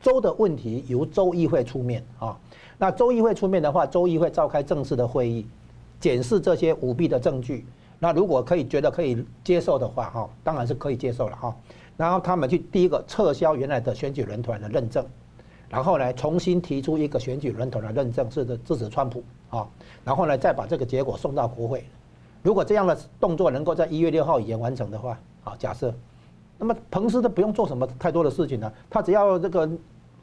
[0.00, 2.38] 州的问题由州议会出面啊。
[2.78, 5.46] 那州议会出面的话，州议会召开正式的会议，
[5.98, 7.66] 检视这些舞弊的证据。
[7.98, 11.56] 那如果可以觉得可以接受的话，哈，当然是可以接受了哈。
[11.96, 15.04] 然后他们去第一个撤销原来的选举人团的认证。
[15.68, 19.66] 然后呢，重新提出一个选举人团的认证，是的支持川普啊。
[20.04, 21.84] 然后呢，再把这个结果送到国会。
[22.42, 25.92] 如果这样的动作能够在一月六号以前完成的话，啊，假设
[26.58, 29.68] 那么彭斯都不用做什么太多的事情了，他只要这个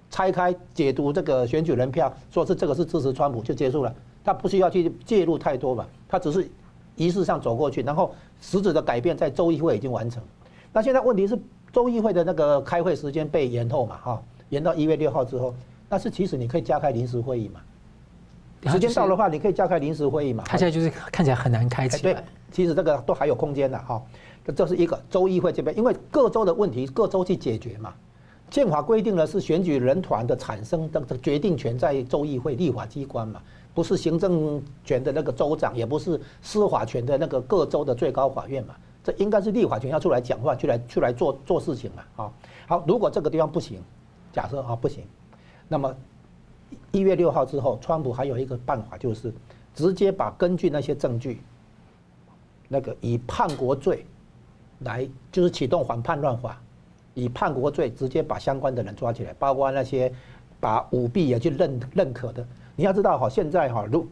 [0.10, 6.50] 拆开解读这个选举人票，说是这个是支持川普就结束了，他不需要去介入太多吧，他只是
[6.96, 10.24] 仪式上走过去，然后实质的改变在州议会已经完成。
[10.72, 11.38] 那现在问题是
[11.72, 14.24] 州议会的那个开会时间被延后嘛，哈，
[14.54, 15.54] 延到一月六号之后，
[15.90, 17.60] 但是其实你可以加开临时会议嘛，
[18.72, 20.44] 时间到的话你可以加开临时会议嘛。
[20.48, 22.14] 他现在就是看起来很难开起来。
[22.14, 24.02] 对，其实这个都还有空间的哈。
[24.56, 27.94] 这是一个州议会这边，因为各州的问题各州去解决嘛。
[28.52, 33.42] 宪法规定的是选举人团的产生的决定权在州议会立法机关嘛，
[33.74, 38.76] 不是行政权的那个州长，也不是司法权的那个各州的最高法院嘛。
[39.04, 42.24] 这应该是立法权要出来讲话，去来去来做做事情嘛。
[42.24, 42.32] 啊，
[42.68, 43.82] 好，如果这个地方不行，
[44.34, 45.06] 假设啊不行，
[45.70, 45.96] 那么
[46.92, 49.34] 一月六号之后，川普还有一个办法，就是
[49.74, 51.42] 直接把根据那些证据，
[52.68, 54.06] 那个以叛国罪。
[54.80, 56.62] 来就是启动反叛乱法，
[57.14, 60.12] 以叛国罪直接把相关的人抓起来，包括那些
[60.60, 62.46] 把舞弊也去认认可的。
[62.76, 64.06] 你要知道哈，现在哈，如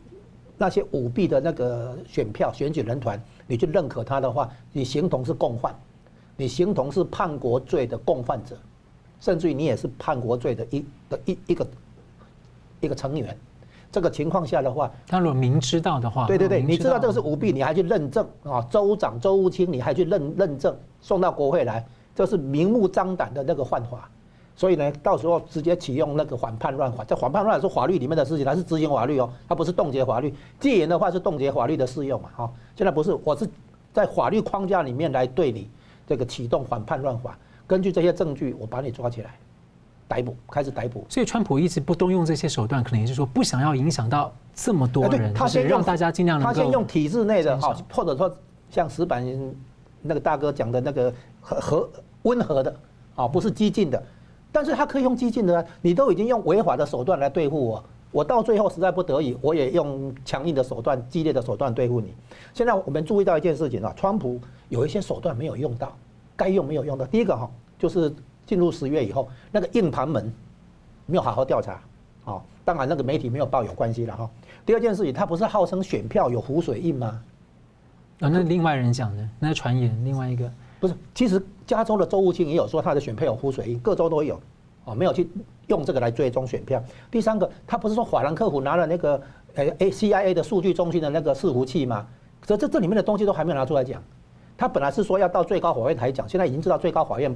[0.57, 5.77] 那些舞弊的那个选票选举人团，你去认可他的话，你形同是共犯，
[6.37, 8.57] 你形同是叛国罪的共犯者，
[9.21, 11.65] 甚至于你也是叛国罪的一的一一个
[12.81, 13.37] 一个成员。
[13.89, 18.61] 这个情况下的话，他如果明知道的话，对对对，你知道这个是舞弊，你还去认证啊？
[18.69, 24.09] 州长、州务卿，你还去认认证，送到国会来，这是明目张胆的那个犯法。
[24.55, 27.03] 所以呢，到时候直接启用那个反叛乱法。
[27.03, 30.33] 这反叛乱是法律里面的事情，它是执行法律哦，它不是冻结法律。
[30.57, 32.29] 戒严的话是冻结法律的适用嘛？
[32.33, 33.45] 哈，现在不是，我是
[33.91, 35.69] 在法律框架里面来对你
[36.07, 37.37] 这个启动反叛乱法，
[37.71, 39.33] 根据这些证据，我把你抓起来。
[40.05, 41.05] 逮捕，开始逮捕。
[41.07, 45.33] 所以川普一直不动用这些手段，可能也是说不想要影响到这么多人。
[45.33, 46.53] 他先让大家尽量能够。
[46.53, 48.35] 他先用体制内的哈，或者说
[48.69, 49.25] 像石板
[50.01, 51.89] 那个大哥讲的那个和和
[52.23, 52.75] 温和的
[53.15, 54.03] 啊，不是激进的。
[54.51, 57.81] 但是他可以用激进的，你都已经用违法的手段来对付我，
[58.11, 62.13] 我到最后实在不得已，我也用强硬的手段、激烈的手段对付你。
[62.53, 65.95] 现在我们注意到一件事情啊，川普有一些手段没有用到，
[66.35, 67.05] 该用没有用到。
[67.05, 67.49] 第一个哈，
[67.81, 68.13] 就是。
[68.43, 70.29] 进入十月以后，那个硬盘门
[71.05, 71.79] 没有好好调查，
[72.25, 74.29] 啊，当然那个媒体没有报有关系了哈。
[74.65, 77.23] 第二件事情，他不是号称选票有湖水印吗？
[78.19, 84.37] 啊，那另外人讲的，那传言另外一个不是，其实加州的州务卿也有说他的选票有湖水印，各州都有，
[84.83, 85.29] 哦，没有去
[85.67, 86.83] 用这个来追踪选票。
[87.09, 89.21] 第三个，他不是说法兰克福拿了那个
[89.53, 92.05] 呃 A C I A 的数据中心的那个伺服器吗？
[92.45, 94.03] 这这这里面的东西都还没有拿出来讲。
[94.57, 97.33] 他本来是说要到最高法院台讲，现在已经知道最高法院。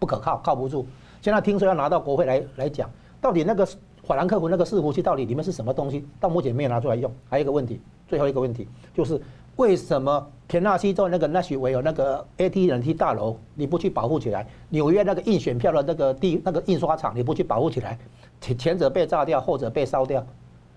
[0.00, 0.84] 不可靠，靠不住。
[1.22, 3.64] 现在听说要拿到国会来来讲，到底那个
[4.02, 6.04] 法兰克福那个伺服器到底里面是什么东西？
[6.18, 7.12] 到目前没有拿出来用。
[7.28, 9.20] 还有一个问题，最后一个问题就是
[9.56, 14.48] 为什么田纳西州那个 Nashville 那个 AT&T 大楼你不去保护起来？
[14.70, 17.98] 纽约那个印选票的那个地那个印刷厂你不去保护起来？
[18.40, 20.24] 前前者被炸掉，后者被烧掉，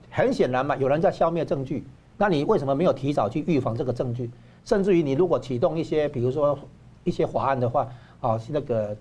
[0.09, 1.88] 很显然嘛，有人在消灭证据。
[2.17, 4.29] 那你为什么没有提早去预防这个证据？
[4.65, 6.59] 甚至于你如果启动一些比如说
[7.05, 7.88] 一些法案的话。
[8.23, 8.95] 啊，是那个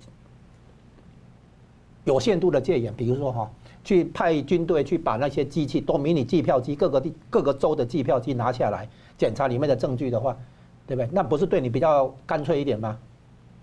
[2.03, 3.49] 有限度的戒严，比如说哈，
[3.85, 10.37] 去派军队去把那些机器，多迷你计票机，各个地各个州的计票机拿下来检查里面的证据的话，
[10.89, 11.09] 对不对？
[11.13, 12.99] 那不是对你比较干脆一点吗？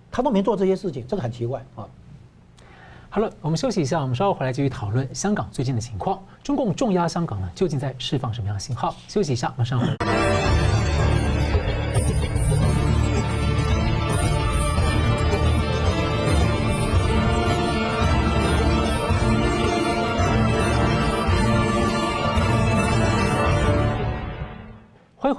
[0.09, 1.85] 他都没做这些事情，这个很奇怪啊。
[3.09, 6.23] 好了，我们休息一下，我们稍后回来继续讨论香港最近的情况。
[6.41, 8.95] 中共重压香港呢，究竟在释放什么样的信号？
[9.09, 10.48] 休息一下，马上回来。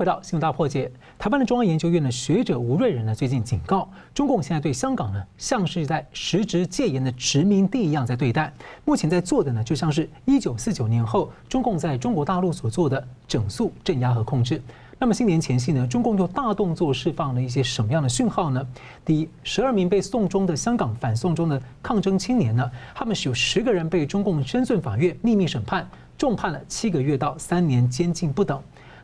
[0.00, 0.88] 回到《新闻大破解》。
[1.18, 8.50] 台湾的中央研究院的学者吴瑞人呢，最近警告中共，现在对香港呢，像是在实质戒严的殖民地一样在对待。
[8.86, 14.62] 目前在做的呢，就像是一九四九年后中共在中国大陆所做的整肃、镇压和控制。
[14.98, 18.66] 那么新年前夕呢，中共又大动作释放了一些什么样的讯号呢？
[19.04, 25.86] 第一，十二名被送中的香港反送中的抗争青年呢，他们是有十个人被中共深圳法院秘密审判，
[26.16, 28.58] 重判了七个月到三年监禁不等。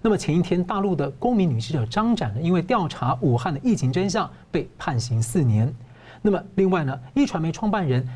[0.07, 5.75] 那么前一天，大陆的公民女记者张展呢，因为调查武汉的疫情真相，被判刑四年。
[6.23, 8.09] 那么另外呢，一传媒创办人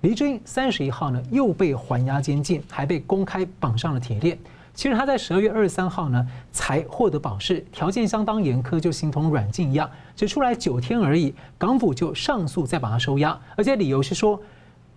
[0.00, 4.38] 黎智英三十一号呢，又被还押监禁，还被公开绑上了铁链。
[4.72, 14.40] 其实他在十二月二十三号呢，才获得保释，条件相当严苛，就形同软禁一样，只出来九天而已，港府就上诉，再把他收押，而且理由是说。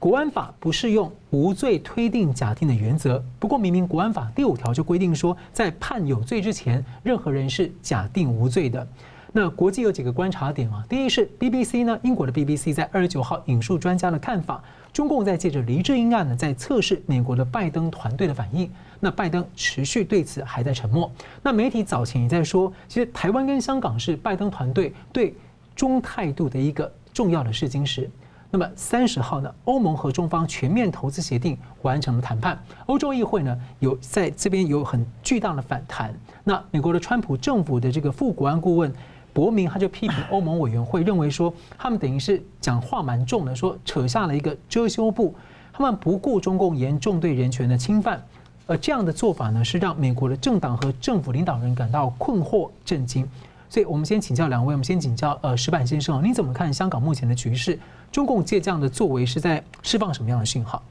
[0.04, 8.86] 国安法不适用无罪推定假定的原则，不过明明国安法第五条就规定说，在判有罪之前，任何人是假定无罪的。
[9.32, 10.84] 那国际有几个观察点啊？
[10.90, 14.62] 第一是 BBC 呢，英国的 BBC 在二十九号引述专家的看法，
[14.92, 18.70] 中共在借着黎智英案呢，在测试美国的拜登团队的反应。
[19.00, 21.10] 那拜登持续对此还在沉默。
[21.42, 25.34] 那媒体早前也在说，其实台湾跟香港是拜登团队对
[25.74, 28.12] 中态度的一个重要的试金石。
[28.56, 36.14] 那么三十号呢，欧盟和中方全面投资协定完成了谈判，欧洲议会呢有在这边有很巨大的反弹。
[36.44, 38.94] 那美国的川普政府的这个副国安顾问。
[39.34, 45.34] 伯明他就批评欧盟委员会，认为说他们等于是讲话蛮重的，说扯下了一个遮羞布，
[45.72, 48.24] 他们不顾中共严重对人权的侵犯，
[48.68, 53.28] 而这样的做法呢，是让美国的政党和政府领导人感到困惑震惊。
[53.68, 57.80] 所以我们先请教两位，我们先请教呃石板先生，你怎么看香港目前的局势？
[58.14, 60.84] 中共借这样的作为是在释放什么样的信号？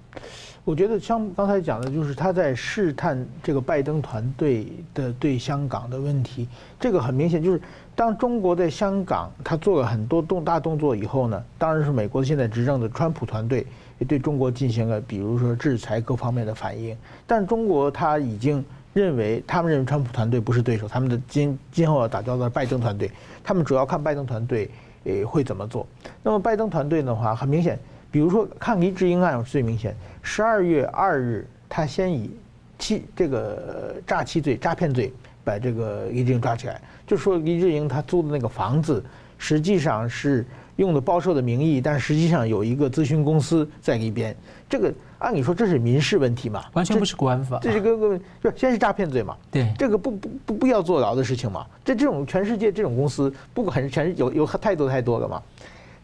[0.65, 6.49] 我觉得像刚才讲的，就是他在试探这个拜登团队的对香港的问题。
[6.81, 7.63] 这个很明显就是，
[7.95, 13.65] 当中国在香港他做了很多动大动作以后呢，当然是美国现在执政的川普团队
[14.01, 16.97] 也对中国进行了，比如说制裁各方面的反应。
[17.25, 23.09] 但中国他已经认为，他们认为川普团队不是对手，他们的今今后要打交道的拜登团队，
[23.45, 24.69] 他们主要看拜登团队
[25.05, 25.87] 诶会怎么做。
[26.23, 27.79] 那么拜登团队的话，很明显。
[28.11, 29.97] 比如说，看黎智英案最明显。
[30.23, 32.31] 十二月二日，他先以
[32.79, 35.11] 欺这个诈欺罪、诈骗罪
[35.43, 39.03] 把这个黎智英抓起来，就说黎智英他租的那个房子
[39.38, 40.45] 实际上是
[40.77, 44.37] 用的包售的名义，但实际上有一个咨询公司在里边。
[44.69, 47.59] 这个按理说这是民事问题嘛，完全不是国安法。
[47.63, 51.67] 这是个个 就先是诈骗罪嘛，对，这个不不不不要坐牢的事情嘛。
[51.85, 55.43] 这这种全世界这种公司不管全是有有太多太多了嘛，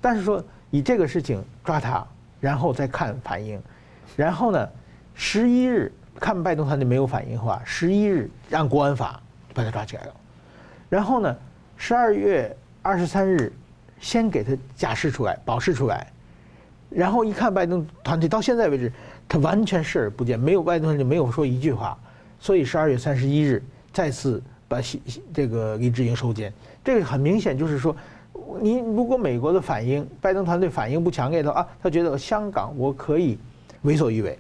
[0.01, 0.43] 但是说。
[0.71, 2.07] 以这个事情抓他，
[2.41, 3.59] 然后再看反应，
[4.15, 4.69] 然后呢，
[5.15, 9.19] 十一日看拜登团队没有反应的话，十一日让国安法
[9.55, 10.15] 把他抓起来了，
[10.91, 11.35] 然后呢，
[11.79, 13.51] 十二月二十三日
[13.99, 16.07] 先给他假释出来，保释出来，
[16.91, 18.93] 然后一看拜登团队到现在为止，
[19.29, 21.99] 他完全视而不见，没有拜登就没有说一句话，
[22.41, 24.79] 所以十二月三十一日再次把
[25.33, 26.53] 这个黎智英收监，
[26.85, 27.95] 这个很明显就是说。
[28.63, 33.37] 你如果美国的反应，拜登团队反应不强烈的话，他觉得香港我可以
[33.83, 34.39] 为所欲为，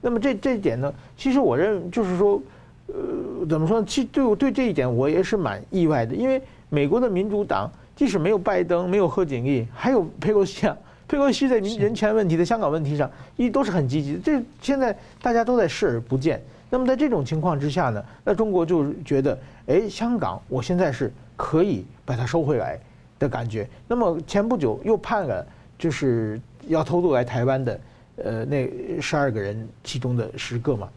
[0.00, 2.42] 那么这这一点呢，其实我认为就是说，
[2.88, 3.86] 呃，怎么说呢？
[3.86, 10.76] 其实对我对这一点我也是蛮意外的，因为美国的民主党即使没有拜登，没有贺锦丽，还有佩洛西啊，
[11.08, 14.18] 佩洛西在民人权问题的香港问题上，一都是很积极的。
[14.20, 16.42] 这现在大家都在视而不见。
[16.70, 22.78] 那么在这种情况之下呢，那中国就觉得，哎，香港我现在是可以把它收回来。
[23.16, 23.66] 的感觉。
[23.86, 25.46] 那么前不久又判了，
[25.78, 27.80] 就是要偷渡来台湾的，
[28.16, 28.68] 呃，那
[29.00, 30.88] 十二个人其中的十个嘛。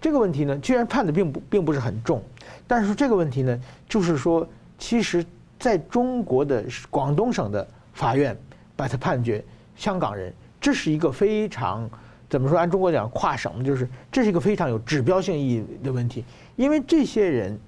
[0.00, 2.22] 这个问题呢，居然判的并不并不是很重，
[2.66, 4.46] 但是这个问题呢，就是说，
[4.78, 5.24] 其实
[5.58, 8.36] 在中国的广东省的法院
[8.76, 9.44] 把它判决
[9.76, 11.88] 香港人，这是一个非常
[12.28, 12.58] 怎么说？
[12.58, 16.24] 按中国讲跨省，就是这是一个非常有指标性意义的问题，
[16.56, 17.58] 因为这些人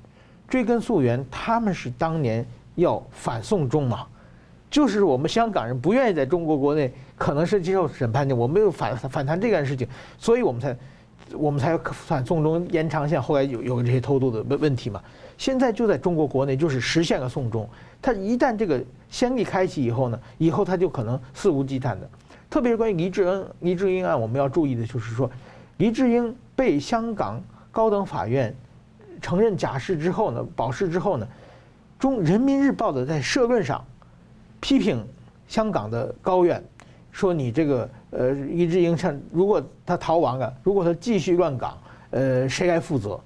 [0.49, 2.47] 追根溯源，他们是当年。
[2.77, 4.07] 要反送中嘛，
[4.69, 9.89] 就是我们香港人不愿意在中国国内可能是接受审判的，我没有反反弹这件事情，
[10.19, 10.77] 所以我们才
[11.33, 15.03] 我们才反送中延长线，后来有有这些偷渡的问问题嘛。
[15.39, 17.67] 现在就在中国国内就是实现了送中，
[18.03, 22.09] 他一旦这个先例开启以后呢，以后他就可能肆无忌惮的。
[22.51, 25.31] 特别是关于黎智英黎智英案，我们要注意的就是说，
[25.79, 28.55] 黎智英被香港高等法院
[29.21, 31.27] 承认假释之后呢，保释之后呢。
[31.99, 33.83] 中人民日报的在社论上
[34.61, 35.03] 批评
[35.49, 36.63] 香港的高院，
[37.11, 41.79] 说你这个呃黎智英像如果他逃亡了，如果他继续乱港，
[42.11, 43.19] 呃谁来负责？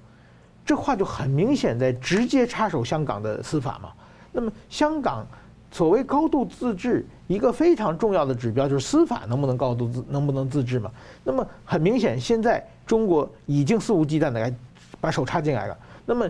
[0.65, 3.91] 这话就很明显在直接插手香港的司法嘛。
[4.31, 5.27] 那么香港
[5.71, 10.91] 所谓高度自治，一个非常重要的指标就是司法能不能高度自能不能自治嘛。
[11.23, 14.53] 那么很明显，现在中国已经肆无忌惮的来
[14.99, 15.77] 把手插进来了。
[16.05, 16.29] 那么。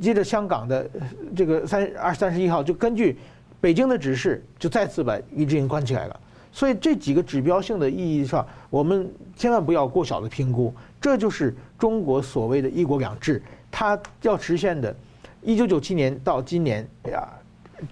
[0.00, 0.88] 接着，香港的
[1.34, 3.18] 这个三二三十一号就根据
[3.60, 6.20] 北京的指示，就再次把黎智英关起来了。
[6.52, 10.72] 所以这几个指标性的意义上，我们千万不要过小的评估。
[11.00, 14.94] 这就是中国所谓的一国两制，它要实现的。
[15.42, 17.28] 一九九七年到今年哎呀，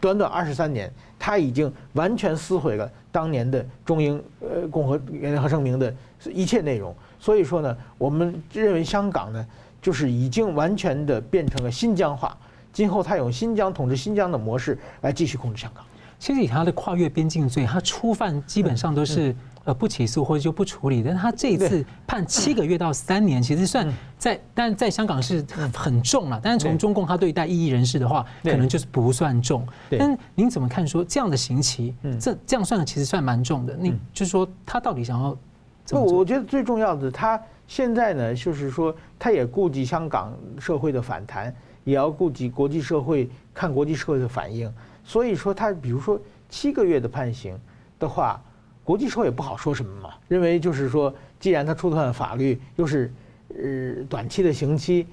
[0.01, 5.95] 短短二十三年，他已经完全撕毁了当年的中英呃共和联合声明的
[6.27, 6.95] 一切内容。
[7.19, 9.47] 所以说呢，我们认为香港呢。
[9.85, 12.35] 就是已经完全的变成了新疆化，
[12.73, 15.85] 今后他用新疆统治新疆的模式来继续控制香港。
[16.19, 25.45] 其实以他的跨越边境罪，他初犯基本上都是呃不起诉或者就不处理，但他这一次判七个月到三年，其实算在，但在香港是
[25.75, 26.39] 很重了。
[26.43, 29.67] 但是从中共他对待异议人士的话，可能就是不算重。
[29.99, 33.75] 但您怎么看说这样的刑期，这这样算的其实算蛮重的？
[33.75, 35.37] 你就是说他到底想要？
[35.89, 41.55] 不，我觉得最重要的，他现在呢，就是说他也顾及香港社会的反弹，
[41.85, 44.71] 也要顾及国际社会看国际社会的反应。
[45.05, 47.59] 所以说他比如说七个月的判刑
[47.99, 48.39] 的话。
[48.85, 53.11] 国际社会也不好说什么嘛，认为就是说，既然他触犯法律，又是
[53.49, 55.07] 呃短期的刑期，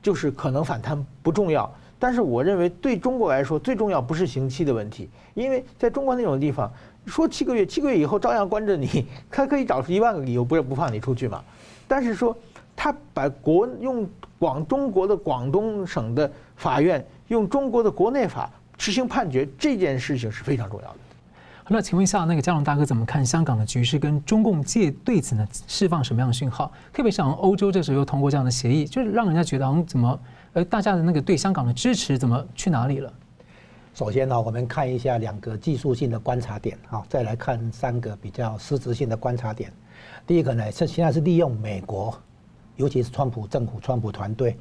[0.00, 1.68] 就是可能反弹不重要。
[1.98, 6.70] 但是我认为对中国来说，最重要不是刑期的问题，因为在中国那种地方，
[7.06, 11.42] 说七个月，七个月以后照样关着你，他 可以找出一万个理由不不放你出去嘛。
[11.88, 12.36] 但是说
[12.76, 14.08] 他把国用
[14.38, 20.98] 广中国的广东省的法院用中国的国内法执行判决，这件事情是非常重要的。
[21.68, 26.70] 那请问一下，那个嘉龙大哥怎么看香港的局势跟中共借对此呢释放什么样的讯号？
[26.92, 30.20] 特别像欧洲这时候又通过这样的协议，就是让人家觉得好像怎么
[30.52, 33.12] 呃大家的那个对香港的支持怎么去哪里了？
[33.94, 39.72] 首先呢，我们看一下两个技术性的观察点啊，再来看三个比较实质性的观察点。
[40.24, 42.16] 第一个呢，是现在是利用美国，
[42.76, 44.56] 尤其是川普政府、川普团队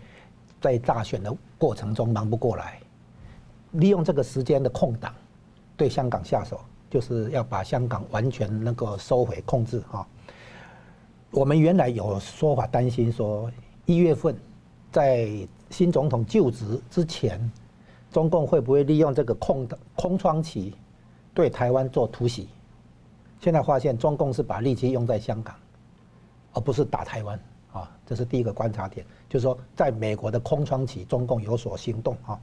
[0.59, 2.79] 在大选的过程中忙不过来，
[3.73, 5.13] 利用这个时间的空档
[5.77, 6.59] 对香港下手。
[6.95, 10.07] 就是要把香港完全那个收回控制哈。
[11.29, 13.51] 我们原来有说法担心说，
[13.85, 14.33] 一月份
[14.93, 15.29] 在
[15.69, 17.51] 新总统就职之前，
[18.13, 20.73] 中共会不会利用这个空的空窗期
[21.33, 22.47] 对台湾做突袭？
[23.41, 25.53] 现在发现中共是把力气用在香港，
[26.53, 27.37] 而不是打台湾
[27.73, 27.91] 啊。
[28.05, 32.39] 这是第一个观察点，就是说在美国的空窗期，中共有所行动啊。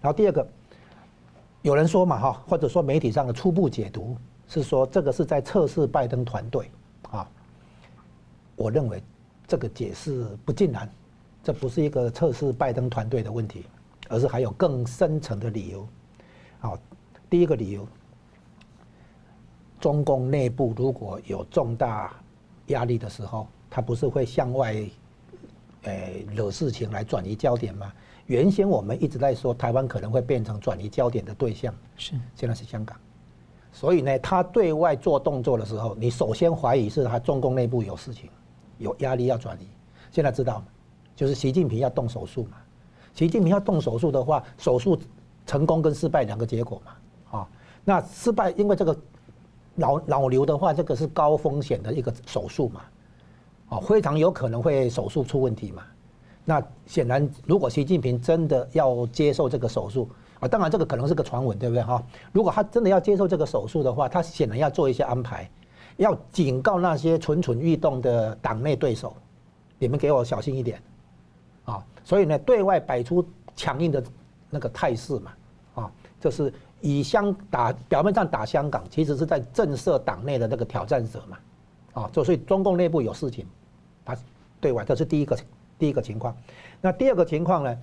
[0.00, 0.46] 然后第二个。
[1.62, 6.70] 有人说嘛哈，或者说媒体上的初步解读是说这个是在测试拜登团队
[7.10, 7.28] 啊。
[8.54, 9.02] 我认为
[9.46, 10.88] 这个解释不尽然，
[11.42, 13.66] 这不是一个测试拜登团队的问题，
[14.08, 15.86] 而是还有更深层的理由。
[16.60, 16.78] 好，
[17.28, 17.86] 第一个理由，
[19.78, 22.14] 中共内部如果有重大
[22.68, 24.74] 压力的时候，他不是会向外，
[25.82, 27.92] 诶惹事情来转移焦点吗？
[28.26, 32.96] 原先我们一直在说台湾可能会变成转移焦点的对象，是现在是香港，
[33.72, 38.28] 所以呢，他对外做动作的时候，你首先怀疑是他中共内部有事情，
[38.78, 39.66] 有压力要转移。
[40.10, 40.62] 现在知道，
[41.14, 42.56] 就是习近平要动手术嘛。
[43.14, 44.98] 习近平要动手术的话，手术
[45.46, 47.38] 成功跟失败两个结果嘛。
[47.38, 47.48] 啊，
[47.84, 48.96] 那失败因为这个
[49.74, 52.80] 脑脑瘤的话，这个是高风险的一个手术嘛，
[53.68, 55.82] 啊，非常有可能会手术出问题嘛。
[56.48, 62.00] 那显然，如果习近平真的要接受这个手术啊，当然这个可能是个传闻，对不对哈？
[62.30, 65.50] 如果他真的要接受这个手术的话，他显然要做一些安排，
[65.96, 69.12] 要警告那些蠢蠢欲动的党内对手，
[69.76, 70.80] 你们给我小心一点
[71.64, 71.84] 啊！
[72.04, 73.26] 所以呢，对外摆出
[73.56, 74.00] 强硬的
[74.48, 75.32] 那个态势嘛，
[75.74, 81.38] 啊，就是以香打表面上打香港，其实是在震慑党内的那个挑战者嘛，
[81.94, 83.44] 啊，就所以中共内部有事情，
[84.04, 84.16] 他
[84.60, 85.36] 对外这是第一个。
[85.78, 86.34] 第一个情况，
[86.80, 87.78] 那第二个情况呢？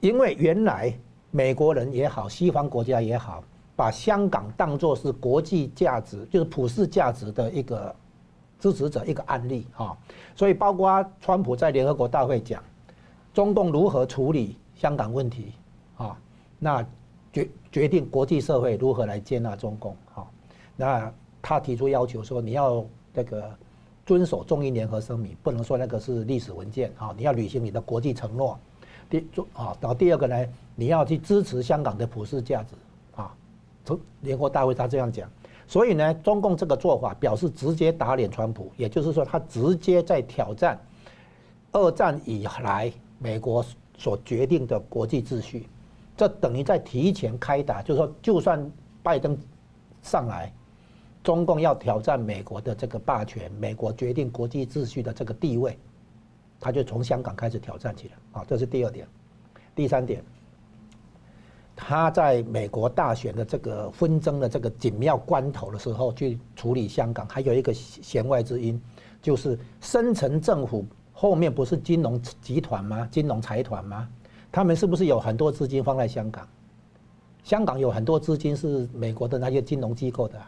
[0.00, 0.92] 因为原来
[1.30, 3.42] 美国人也好，西方国家也好，
[3.76, 7.94] 把香港当作是国际价值，就是普世价值的一个
[8.58, 9.96] 支持者，一个案例啊。
[10.34, 12.62] 所以包括川普在联合国大会讲，
[13.34, 15.52] 中共如何处理香港问题
[15.96, 16.16] 啊？
[16.58, 16.86] 那
[17.32, 20.26] 决决定国际社会如何来接纳中共啊？
[20.76, 21.12] 那
[21.42, 22.84] 他提出要求说，你要
[23.14, 23.50] 这个。
[24.08, 27.14] 遵守中英联合声明，不能说那个是历史文件啊！
[27.14, 28.58] 你要履行你的国际承诺。
[29.10, 29.18] 第
[29.52, 32.70] 啊，然后第二个呢，你要去支持香港的普世价值
[33.14, 33.30] 啊。
[33.84, 35.30] 从联合大会他这样讲，
[35.66, 40.80] 所以呢，中共这个做法表示直接打脸川普，也就是说，他直接在挑战
[41.72, 43.62] 二战以来美国
[43.98, 45.68] 所决定的国际秩序。
[46.16, 49.36] 这等于在提前开打，就是说，就算拜登
[50.00, 50.50] 上来。
[51.28, 55.78] 中共要挑战美国的这个霸权，美国决定国际秩序的这个地位，
[56.58, 59.06] 他就从香港开始挑战起来啊，这是第二点。
[59.74, 60.24] 第三点，
[61.76, 68.80] 他在美国大选的这个纷争的这个紧要关头的时候去处理香港，还有一个弦外之音，
[69.20, 73.06] 就是深层政府后面不是金融集团吗？
[73.10, 74.08] 金融财团吗？
[74.50, 76.48] 他们是不是有很多资金放在香港？
[77.44, 80.40] 香港有很多资金是美国的那些金融机构的。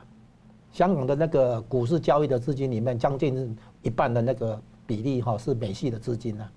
[0.73, 6.49] 香港的那个股市交易的资金里面，将近一半的那个比例哈是美系的资金呢。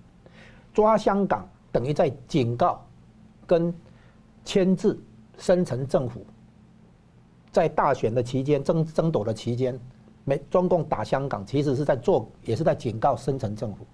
[0.72, 2.84] 抓香港等于在警告
[3.46, 3.72] 跟
[4.44, 4.98] 牵制
[5.38, 6.24] 深层政府，
[7.50, 9.78] 在大选的期间争争夺的期间，
[10.24, 13.86] 美中共打香港，其实是在做，也是在警告深层政府，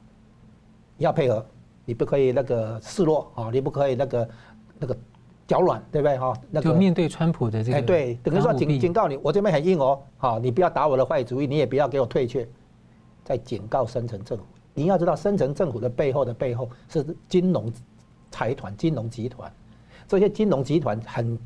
[0.99, 1.45] 要配合，
[1.85, 4.29] 你不可以那个示弱啊，你不可以那个
[4.79, 4.97] 那个
[5.51, 6.33] 脚软，对不对哈？
[6.49, 12.49] 那个就面对川普的这个，哎，对，等于说警警告你，我这边很硬哦，好，你不要打我的坏主意，你也不要给我退却，
[13.25, 14.45] 在警告深层政府。
[14.75, 17.69] 你要知道，深层政府的背后的背后是金融
[18.31, 19.53] 财团、金融集团，
[20.07, 21.37] 这些金融集团很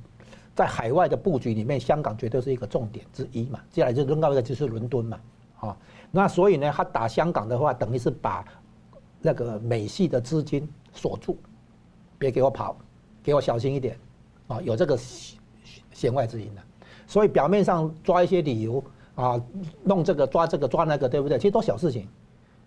[0.54, 3.58] 在海外的布局里面，香港绝对是一个重点之一嘛。
[3.70, 5.18] 接下来就另外一个就是伦敦嘛，
[5.60, 5.76] 啊，
[6.10, 8.44] 那所以呢，他打香港的话，等于是把
[9.22, 11.38] 那个美系的资金锁住，
[12.18, 12.76] 别给我跑，
[13.24, 13.98] 给我小心一点，
[14.46, 14.96] 啊，有这个
[15.90, 16.62] 弦外之音的。
[17.06, 19.42] 所以表面上抓一些理由啊，
[19.82, 21.38] 弄这个抓这个抓那个，对不对？
[21.38, 22.06] 其实都小事情。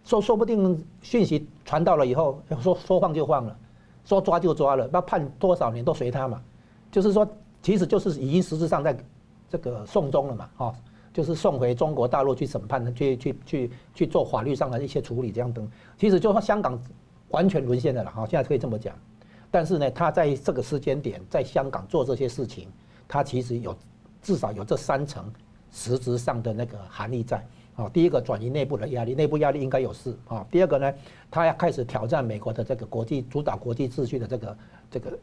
[0.03, 3.57] 说说不定讯息传到了以后，说说放就放了，
[4.05, 6.41] 说抓就抓了，那判多少年都随他嘛。
[6.91, 7.27] 就是说，
[7.61, 8.97] 其实就是已经实质上在
[9.49, 10.75] 这个送终了嘛，哈，
[11.13, 15.69] 就是送回中国大陆去审判，去去去去做法律上的一些处理，这样等。
[15.97, 16.81] 其实就说香港
[17.29, 18.95] 完全沦陷的了，哈，现在可以这么讲。
[19.49, 22.67] 但是呢，他在这个时间点在香港做这些事情，
[23.07, 23.75] 他其实有
[24.21, 25.31] 至少有这三层
[25.71, 27.45] 实质上的那个含义在。
[27.77, 30.43] 啊，第一个转移内部的压力，内部压力应该有事啊。
[30.49, 30.91] 第二个呢，
[31.29, 34.57] 他要开始挑战美国的这个国际主导国际秩序的这个
[34.89, 35.15] 这个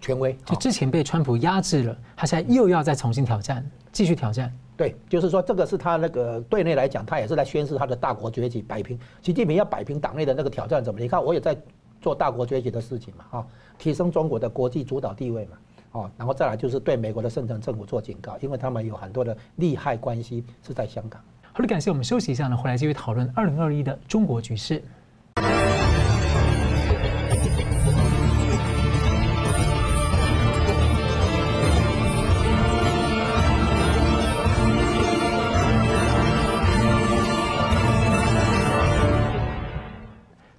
[0.00, 0.36] 权威。
[0.44, 4.52] 就之前被川普压制了，他现在又要再重新挑战，继续挑战。
[4.76, 10.82] 对，就是说这个是他那个对内来讲，他也是来宣示他的大国崛起，摆平习近平要摆平党内的那个挑战。
[10.82, 10.98] 怎么？
[10.98, 11.56] 你看我也在
[12.04, 13.46] 做大国崛起的事情嘛，啊，
[13.78, 15.56] 提升中国的国际主导地位嘛，
[15.92, 21.18] 哦，然后再来就是对美国的深层政府做警告，因为他们有很多的利害关系是在香港。
[21.50, 24.84] 好的，感谢我们休息一下呢，回来继续讨论二零二一的中国局势。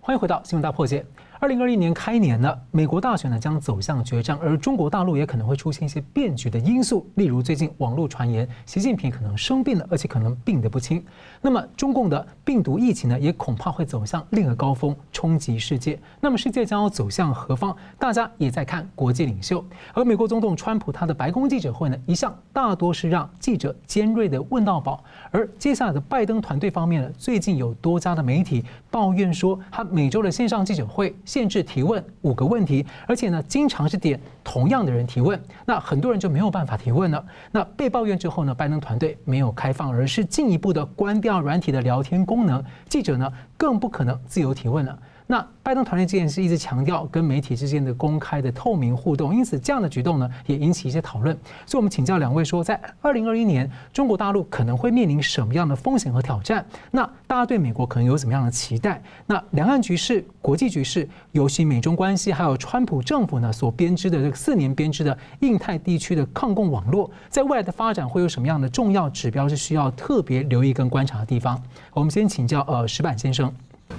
[0.02, 1.06] 欢迎回到新闻大破解。
[1.46, 11.06] 二零二一年开年了，美国大选呢将走向决战，而中国大陆也可能会出现一些变局的因素，例如最近网络传言习近平可能生病了，而且可能病得不轻。
[11.44, 16.00] 那么中共的病毒疫情呢，也恐怕会走向另一个高峰，冲击世界。
[16.20, 17.78] 那么世界将要走向何方？
[18.00, 19.64] 大家也在看国际领袖。
[19.94, 25.04] 而美国总统川普他的白宫记者会呢，一向大多是让记者尖锐的问到饱。
[25.30, 31.16] 而接下来的拜登团队方面呢，最近有多家的媒体抱怨说，他每周的线上记者会。
[31.36, 37.22] 限制提问五个问题，而且呢，经常是点同样的人提问，那很多人就没有办法提问了。
[37.52, 44.98] 那被抱怨之后呢，拜登团队没有开放，而是进一步的关掉软体的聊天功能，记者呢更不可能自由提问了。
[45.28, 51.36] 那拜登团队之前是一直强调跟媒体之间的公开的透明互动，因此这样的举动呢也引起一些讨论。
[51.66, 56.64] 所以我们请教两位说，在二零二一年，中国大陆可能会面临什么样的风险和挑战？
[56.92, 59.02] 那大家对美国可能有什么样的期待？
[59.26, 71.60] 那两岸局势、国际局势，尤其美中关系，还有川普政府呢所编织的这个四年编织的印太地区的抗共网络，在未来的发展会有什么样的重要指标是需要特别留意跟观察的地方？
[71.94, 73.52] 我们先请教呃石板先生。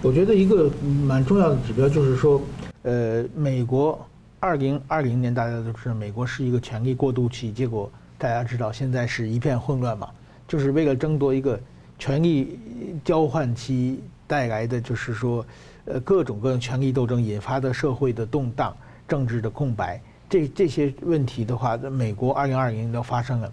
[0.02, 0.70] 我觉得一个
[1.06, 2.40] 蛮重要的指标就是说，
[2.82, 3.98] 呃，美国
[4.38, 10.08] 二零二零年大家都知道，美国是一个权力过渡期，结果大家知道现在是一片混乱嘛，
[10.46, 11.58] 就是为了争夺一个
[11.98, 12.58] 权力
[13.04, 15.44] 交换期带来的，就是说，
[15.86, 18.76] 呃，各种各样权力斗争引发的社会的动荡、
[19.08, 23.52] 政治的空白，这这些问题的话，在美国二零二零年都发生了。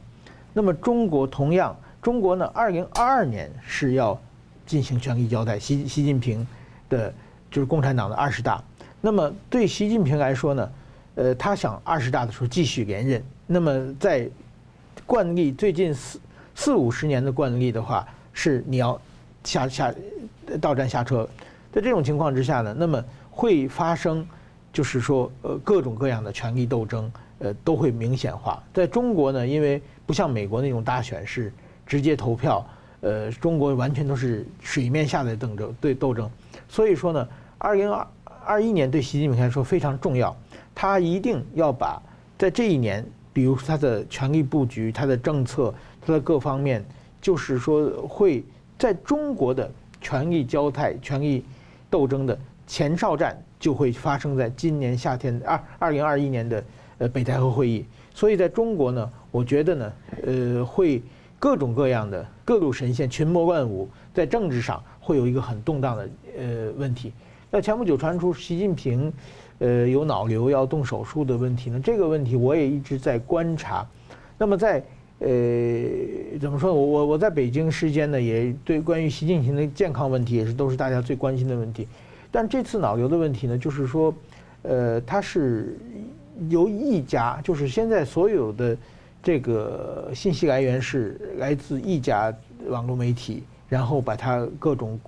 [0.51, 4.19] 那么中国同样，中国呢，二零二二年是要。
[4.65, 6.45] 进行权力交代，习习近平
[6.89, 7.13] 的，
[7.51, 8.63] 就是共产党的二十大。
[9.01, 10.71] 那么对习近平来说呢，
[11.15, 13.23] 呃，他想二十大的时候继续连任。
[13.45, 14.29] 那么在
[15.05, 16.19] 惯例最近四
[16.55, 18.99] 四五十年的惯例的话，是你要
[19.43, 19.93] 下下
[20.61, 21.27] 到站下车。
[21.71, 24.25] 在这种情况之下呢，那么会发生，
[24.71, 28.63] 就是说呃各种各样的权力斗争，呃都会明显化。
[28.73, 31.51] 在中国呢，因为不像美国那种大选是
[31.85, 32.65] 直接投票。
[33.03, 36.29] 呃，中国完全都是水面下的斗争，对斗争，
[36.69, 37.27] 所以说呢，
[37.57, 38.07] 二零二
[38.45, 40.33] 二一年对习近平来说非常重要，
[40.73, 42.01] 他一定要把
[42.37, 46.81] 在这一年，比如他的权力布局、他的政策、他的各方面，
[47.21, 48.41] 就是说会
[48.79, 51.43] 在中国的权力交替、权力
[51.89, 56.63] 斗争的前哨战就会发生在今年夏天二二零二一年的
[56.99, 59.93] 呃北戴河会议，所以在中国呢，我觉得呢，
[60.25, 61.03] 呃会。
[61.43, 67.11] 各种各样的各路神仙群魔乱舞，在政治上会有一个很动荡的呃问题。
[67.51, 69.11] 那前不久传出习近平，
[69.59, 73.85] 呃有脑瘤要动手术的问题呢，这个问题我也一直在观察。
[74.37, 74.81] 那么在
[75.19, 76.73] 呃，怎么说？
[76.73, 81.85] 我我我在北京时间呢，也对关于习近平的健康问题也是都是大家最关心的问题。
[82.31, 84.15] 但这次脑瘤的问题呢，就是说，
[84.61, 85.77] 呃，它是
[86.47, 88.77] 由一家，就是现在所有的
[89.23, 92.31] 这个信息来源是来自一家
[92.67, 94.99] 网络媒体，然后把它各种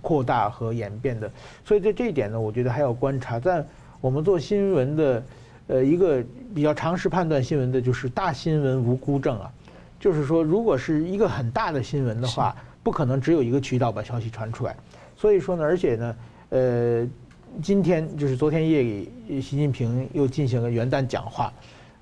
[0.00, 1.30] 扩大和演变的。
[1.64, 3.38] 所以在这一点呢，我觉得还要观察。
[3.38, 3.64] 但
[4.00, 5.22] 我们做新闻的。
[5.66, 6.20] 呃，一个
[6.52, 9.48] 比较常识判断新闻的就是大新闻无孤证啊，
[10.00, 14.74] 就是说，如果是一个很大的新闻的话，不可能只有一个渠道把消息传出来。
[15.16, 16.16] 所以说呢，而且呢，
[16.48, 17.06] 呃，
[17.62, 21.52] 今天就是昨天夜里，习近平又进行了元旦讲话，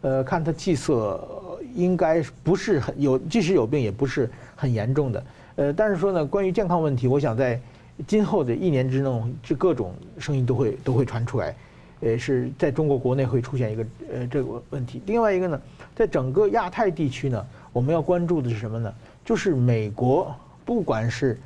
[0.00, 5.24] 呃，看他气色应该不是很有，即使有病也不是很严重的。
[5.56, 7.60] 呃，但是说呢，关于健康问题，我想在
[8.06, 11.54] 今后的一年之内，这各种声音都会都会传出来。
[12.00, 15.02] 呃，是在中国国内会出现一个呃这个问题。
[15.06, 15.60] 另外一个呢，
[15.96, 18.94] 在整个亚太地区呢，我们要关注的是什么呢？
[19.24, 20.32] 就是美国，
[20.64, 21.36] 不管是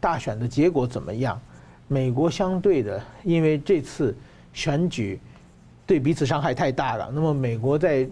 [0.00, 1.40] 大选的结果怎么样，
[1.88, 4.14] 美国相对的，因为这次
[4.52, 5.18] 选举
[5.86, 8.06] 对彼此伤害太大了，那么美国在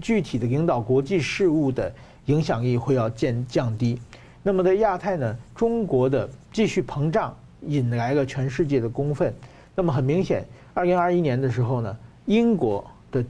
[0.00, 1.92] 具体的领导国际事务的
[2.26, 3.98] 影响力会要渐降低。
[4.42, 9.32] 那么在亚太呢，中国的继续膨胀引来了全世界的公愤。
[9.74, 10.44] 那么很明显。
[10.72, 13.24] 二零二一年的时候呢，英国的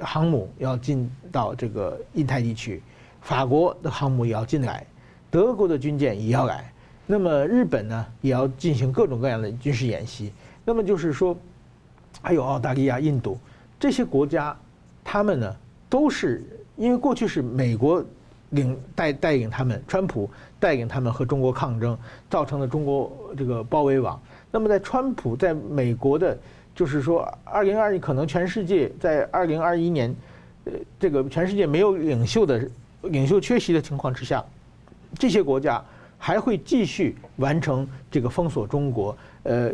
[0.00, 2.82] 航母要进到这个印太地区，
[3.20, 4.86] 法国的航母也要进来，
[5.30, 6.72] 德国的军舰也要来，
[7.06, 10.32] 那么日本呢也要进行各种各样的军事演习。
[10.64, 11.36] 那么就是说，
[12.22, 13.38] 还有澳大利亚、印度
[13.78, 14.56] 这些国家，
[15.10, 15.56] 他们呢
[15.88, 16.44] 都是
[16.76, 18.04] 因为过去是美国
[18.50, 20.28] 领带带领他们，川普
[20.60, 21.96] 带领他们和中国抗争，
[22.28, 24.20] 造成了中国这个包围网。
[24.50, 26.36] 那么，在川普在美国的，
[26.74, 30.14] 就是说，二零二一可能全世界在二零二一年，
[30.66, 32.68] 呃，这个全世界没有领袖的
[33.04, 34.44] 领袖缺席的情况之下，
[35.18, 35.82] 这些国家
[36.18, 39.70] 还会继续完成这个封锁中国，呃，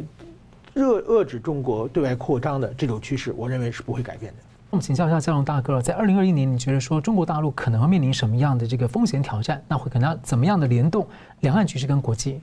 [0.77, 4.44] 遏遏制中国对外扩张的这种趋势，我认为是不会改变的。
[4.75, 9.63] 那么，请教一下佳龙大哥，在二零二一年，你觉得说中国大陆可能会面临什么样的这个风险挑战？
[9.69, 11.07] 那会可能怎么样的联动
[11.43, 12.41] 两岸局势跟国际？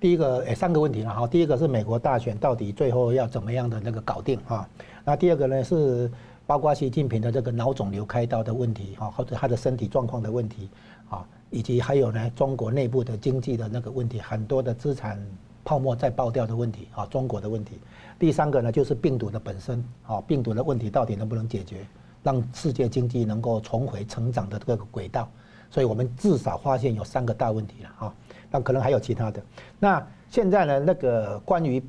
[0.00, 1.26] 第一个，诶，三个问题了哈。
[1.26, 4.66] 第一个是美国大选到底最后要怎么样的那个搞定哈？
[5.04, 6.10] 那第二个呢是
[6.46, 10.70] 包括习近平的这个脑肿瘤开刀的问题哈，或者他的身体状况的问题
[11.10, 15.22] 啊，以及还有呢中国内部的经济的那个问题，很多的资产
[15.62, 17.78] 泡沫在爆掉的问题啊，中国的问题。
[18.22, 21.84] 第三个呢就是病毒的本身啊，病毒的问题到底能不能解决，
[22.22, 25.28] 让世界经济能够重回成长的这个轨道？
[25.72, 28.14] 所以我们至少发现有三个大问题了哈。
[28.48, 29.42] 那可能还有其他的。
[29.80, 30.78] 那现在呢？
[30.78, 31.82] 那个关于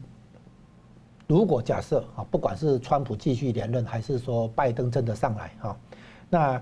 [1.28, 5.78] 如果假设啊，不管是川普继续连任，还是说拜登真的上来哈，
[6.32, 6.60] 那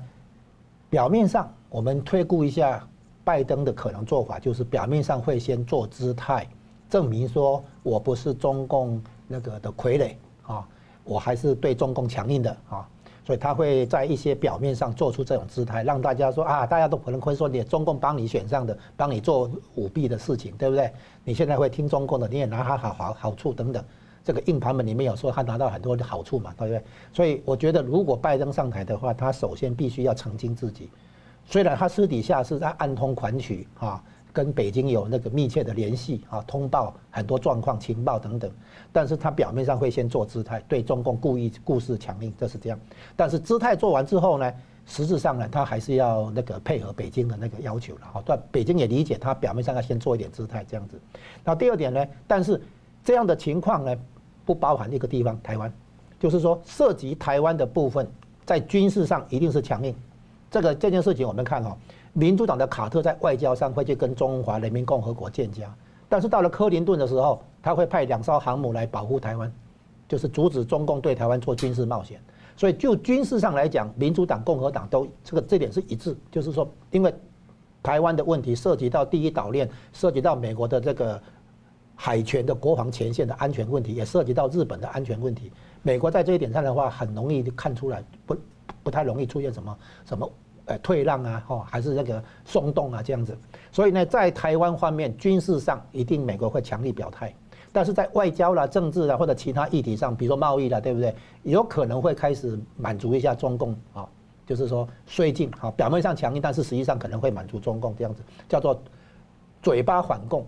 [0.90, 2.86] 表面上我们推估一下，
[3.24, 6.46] 拜登的可能做法就是表面上会先做姿态，
[6.90, 9.02] 证明说我不是中共
[9.32, 10.14] 那个的傀儡
[10.46, 10.68] 啊，
[11.04, 12.88] 我还是对中共强硬的啊。
[13.24, 20.92] 所以他会在一些表面上做出这种姿态，让大家说啊，大家都可能会说你中共帮你选上的，帮你做舞弊的事情，对不对？
[21.24, 23.82] 你现在会听中共的，你也拿他好好好处等等。
[24.24, 26.84] 这个硬盘们里面有说他拿到很多的好处嘛，对不对？
[27.14, 30.90] 所以我觉得如果拜登上台的话，他首先必须要澄清自己，
[31.46, 34.04] 虽然他私底下是在暗通款曲啊。
[34.34, 38.50] 跟北京有那个密切的联系啊，通报很多状况、情报等等，
[38.92, 42.80] 但是他表面上会先做姿态，对中共故意故事强硬，这是这样。
[43.16, 44.54] 但是姿态做完之后呢，
[44.86, 48.24] 实质上呢，他还是要那个配合北京的那个要求了啊。
[48.26, 51.00] 但北京也理解他表面上要先做一点姿态这样子。
[51.44, 52.62] 那第二点呢，但是
[53.04, 53.96] 这样的情况呢，
[54.46, 55.72] 不包含一个地方，台湾，
[56.20, 58.08] 就是说涉及台湾的部分，
[58.46, 59.94] 在军事上一定是强硬。
[60.50, 61.78] 这个这件事情我们看哈。
[62.14, 65.66] 民主党的卡特在外交上会去跟中华人民共和国建交，
[66.10, 69.52] 但是到了克林顿的时候，他会派两艘航母来保护台湾，
[70.08, 72.20] 就是阻止中共对台湾做军事冒险。
[72.58, 77.14] 所以就军事上来讲，民主党、共和党都这个这点是一致，就是说，因为
[77.82, 81.20] 台湾的问题涉及到第一岛链，涉及到美国的这个
[81.96, 85.52] 海权的国防前线的安全问题，也涉及到日本的安全问题。
[85.82, 88.36] 美国在这一点上的话，很容易看出来，不
[88.84, 90.30] 不太容易出现什么什么。
[90.80, 93.38] 退让啊，哦，还是那个松动啊，这样子。
[93.72, 97.34] 所以呢，在台湾方面，军事上一定美国会强力表态，
[97.72, 101.16] 但是在外交啦、政治啦或者其他议题上，比如说贸易啦，对不对？
[101.44, 104.08] 有可能会开始满足一下中共啊，
[104.46, 108.82] 就是说绥靖啊，表面上强硬，但是实际上可能会满足中共这样子，叫做
[109.62, 110.46] 嘴巴反共，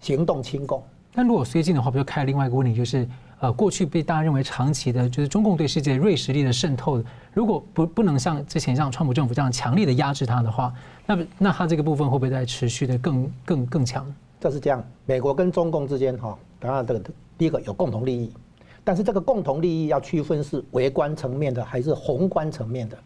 [0.00, 0.82] 行动亲共。
[1.14, 3.08] 但如果绥靖的话，不就开另外一个问题，就是
[3.40, 7.00] 呃，过去被大家认为长期的，就是中共对世界锐实力的渗透，
[7.32, 10.72] 如果不不能像之前像川普政府这样强力的压制它的话，
[11.06, 14.04] 那那它这个部分会不会再持续的更更更强？
[14.40, 17.00] 这是这样，美国跟中共之间哈，当然这个
[17.36, 18.32] 第一个有共同利益，
[18.82, 22.98] 但是这个共同利益要区分是微观层面的还是宏观层面的。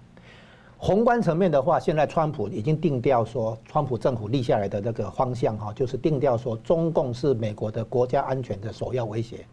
[0.79, 9.45] 宏观层面的话，现在川普已经定调说，川普政府立下来的那个方向哈，就是定调说中共是美国的国家安全的首要威胁。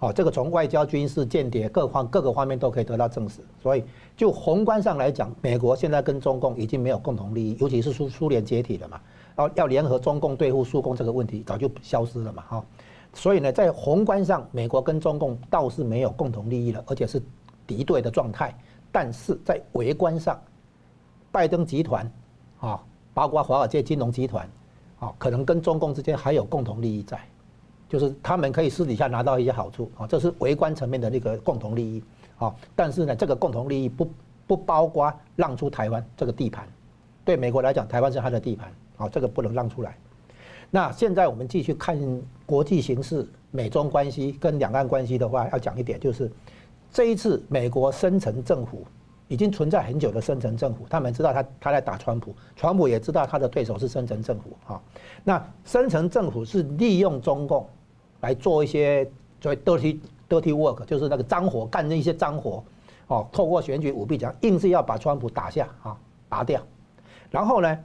[0.00, 3.40] 哦，这个从外交、军事、间谍各方各个方面都可以得到证实。
[3.60, 3.84] 所以
[4.16, 9.00] 就宏观上来讲，美国现在跟中共已经没有共同利益，尤其是苏苏联解体了嘛。
[9.36, 12.64] 要要联合中共对付苏共这个问题早就消失了嘛哈，
[13.12, 17.22] 所以呢，在宏观上，美国跟中共倒是没有共同利益了，而且是
[17.66, 18.52] 敌对的状态。
[18.90, 20.40] 但是在微观上，
[21.30, 22.10] 拜登集团
[22.58, 22.82] 啊，
[23.14, 24.48] 包括华尔街金融集团
[24.98, 27.20] 啊，可能跟中共之间还有共同利益在，
[27.88, 32.02] 就是他们可以私底下拿到一些好处啊，这是微观层面的那个共同利益
[32.38, 32.54] 啊。
[32.76, 34.10] 但是呢，这个共同利益不
[34.46, 36.66] 不包括让出台湾这个地盘，
[37.24, 38.70] 对美国来讲，台湾是他的地盘。
[38.96, 39.96] 好，这个不能让出来。
[40.70, 41.96] 那现在我们继续看
[42.44, 46.30] 国际形势、美中关系跟两岸关系的话，要讲一点，就是
[46.92, 48.84] 这一次美国深层政府
[49.28, 54.56] 已经存在很久的深层政府，他们知道他他在打川普，川普也知道他的对手是深层政府。
[54.66, 54.82] 啊，
[55.22, 57.66] 那深层政府是利用中共
[58.20, 59.04] 来做一些
[59.40, 59.98] 所谓 dirty
[60.28, 62.62] dirty work，就是那个脏活，干那些脏活。
[63.08, 65.96] 哦，透过选举舞弊，讲硬是要把川普打下啊，
[66.28, 66.60] 拔掉。
[67.30, 67.78] 然后呢，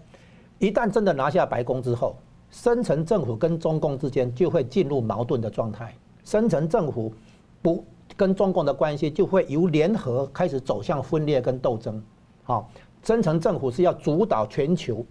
[0.59, 2.15] 一旦真的拿下白宫之后，
[2.49, 5.95] 深层政府跟中共之间就会进入矛盾的状态。
[6.25, 7.13] 深层政府
[7.61, 7.85] 不
[8.17, 12.03] 跟中共的关系就会由联合开始走向分裂跟斗争。
[12.43, 12.69] 好，
[13.01, 15.05] 深层政府是要主导全球，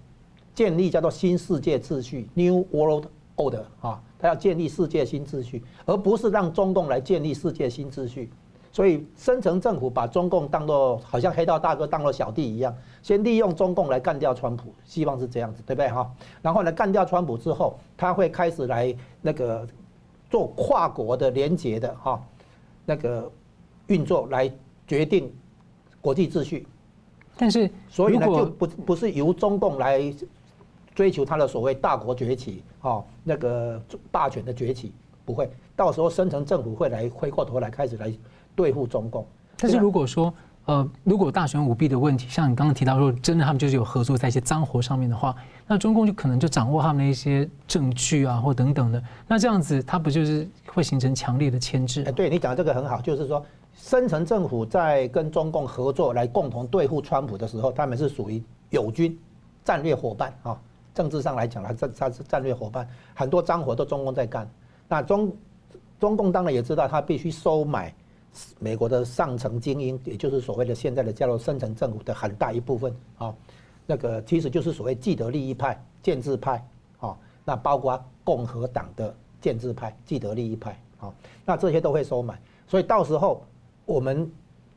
[0.54, 3.06] 建立叫做新世界秩序 （New World
[3.36, 8.30] Order） 啊，他要建立世界新秩序，而不是让中共来建立世界新秩序。
[8.74, 16.10] 所以深层政府把中共当做好像黑道大哥当做小弟一样，先利用中共来干掉川普，希望是这样子，对不对哈？
[16.40, 19.68] 然后呢，干掉川普之后，他会开始来那个
[20.30, 22.22] 做跨国的连结的哈，
[22.86, 23.30] 那个
[23.88, 24.50] 运作来
[24.86, 25.30] 决定
[26.00, 26.66] 国际秩序。
[27.36, 30.02] 但是，所以呢，就不不是由中共来
[30.94, 33.80] 追求他的所谓大国崛起啊，那个
[34.10, 34.92] 霸权的崛起，
[35.24, 38.12] 不会，到时候深层政府会来回过头来开始来。
[38.54, 39.26] 对付中共，
[39.56, 40.30] 但是如果说，
[40.66, 45.34] 呃，如果大选舞弊的问题，像你刚刚提到说，真的他们就是有合作在一些脏活上面的话，
[45.66, 52.02] 那中共就可能就掌握他们的一些证据啊，或等等的，那这样子，他不就是会形成强烈的牵制？
[52.02, 53.42] 哎，对你讲的这个很好，就是说，
[53.74, 59.18] 深层政府在跟中共合作来共同对付川普的时候，他们是属于友军、
[59.64, 60.60] 战略伙伴啊。
[60.94, 64.48] 政治上来讲，他他是战略伙伴，很多脏活都中共在干。
[64.88, 65.36] 那中
[65.98, 67.94] 中共当然也知道，他必须收买。
[68.58, 73.34] 美国的上层精英，也就是所谓的现在的叫做深层政府的很大一部分啊，
[73.84, 76.66] 那个其实就是所谓既得利益派、建制派
[76.98, 77.14] 啊，
[77.44, 81.12] 那包括共和党的建制派、既得利益派啊，
[81.44, 83.44] 那这些都会收买，所以到时候
[83.84, 84.26] 我们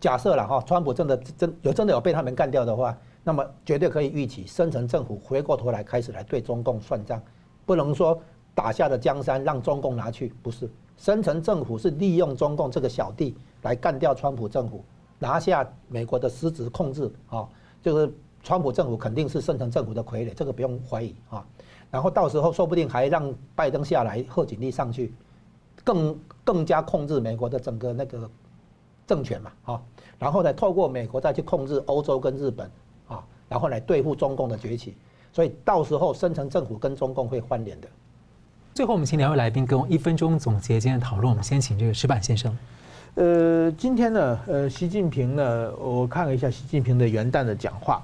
[0.01, 2.97] 假设了哈，川普真的真有真的有被他们干掉的话，
[3.27, 7.19] 那么绝对可以预期深层政府回过头来开始来对中共算账，
[7.65, 8.21] 不能说
[8.53, 10.69] 打下的江山让中共拿去，不是。
[10.95, 14.85] 深层政府是利用中共这个小弟来干掉川普政府，
[15.17, 17.49] 拿下美国的实质控制啊，
[17.81, 18.13] 就是
[18.43, 21.43] 川普政府肯定是深层政府的傀儡，这个不用怀疑啊。
[21.89, 25.13] 然后到时候说不定还让拜登下来，贺锦丽上去，
[25.83, 28.29] 更更加控制美国的整个那个
[29.07, 29.81] 政权嘛啊。
[30.19, 32.69] 然后呢，透过美国再去控制欧洲跟日本，
[33.49, 34.95] 然后来对付中共的崛起。
[35.33, 37.87] 所以到时候深层政府跟中共会翻脸的。
[38.73, 41.29] 最后，我们请两位来宾跟我一分钟总结今天的讨论。
[41.29, 42.57] 我们先请这个石板先生。
[43.15, 48.01] 呃，今天呢，呃，习近平呢，我看了一下习近平的元旦的讲话。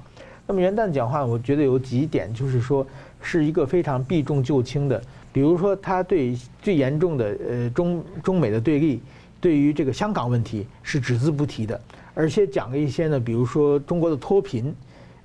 [0.48, 2.86] 那么元旦讲话，我觉得有几点，就是说
[3.22, 5.02] 是一个非常避重就轻的。
[5.34, 9.02] 比如说，他对最严重的呃中中美的对立，
[9.40, 11.80] 对于这个香港问题是只字不提的，
[12.14, 14.74] 而且讲了一些呢，比如说中国的脱贫，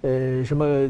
[0.06, 0.88] 呃，什么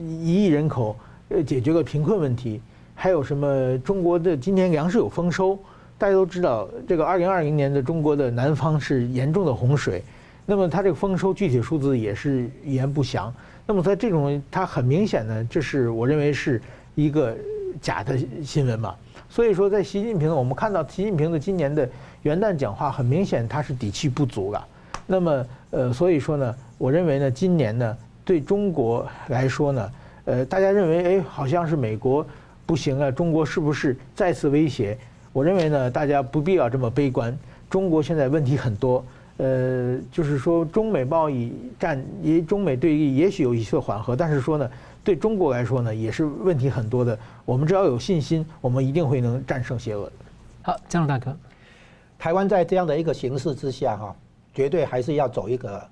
[0.00, 0.96] 一亿人口
[1.28, 2.60] 呃解决个贫困问题。
[2.92, 3.78] 还有什么？
[3.78, 5.56] 中国的今年粮食有丰收，
[5.96, 10.02] 大家都知道，这个二零二零年的中国的南方是严重的洪水，
[10.44, 13.32] 那么它这个丰收具体数字也是一言不详。
[13.64, 16.60] 那么在这种，它很明显呢，这是我认为是
[16.96, 17.36] 一个
[17.80, 18.92] 假的新闻嘛。
[19.28, 21.88] 所以说，在习近平，我们看到习近平的今年的
[22.22, 24.66] 元旦讲话，很明显他是底气不足了。
[25.06, 29.92] 那么，呃，所以说呢，我认为呢，今年呢，对中国来说呢，
[30.24, 32.26] 呃，大家认为，哎，好像是美国。
[32.64, 33.10] 不行啊！
[33.10, 34.96] 中国是不是再次威胁？
[35.32, 37.36] 我认为呢，大家不必要这么悲观。
[37.68, 39.04] 中国现在问题很多，
[39.38, 44.70] 呃，就是说中美贸易战，也中美对立也许有一些缓和，但是说呢，
[45.02, 47.18] 对中国来说呢，也是问题很多的。
[47.44, 50.10] 我们只要有信心，我们一定会能战胜邪恶。
[50.62, 51.36] 好，江龙大哥，
[52.16, 54.14] 台湾在这样的一个形势之下，哈，
[54.54, 55.82] 绝对还是要走一个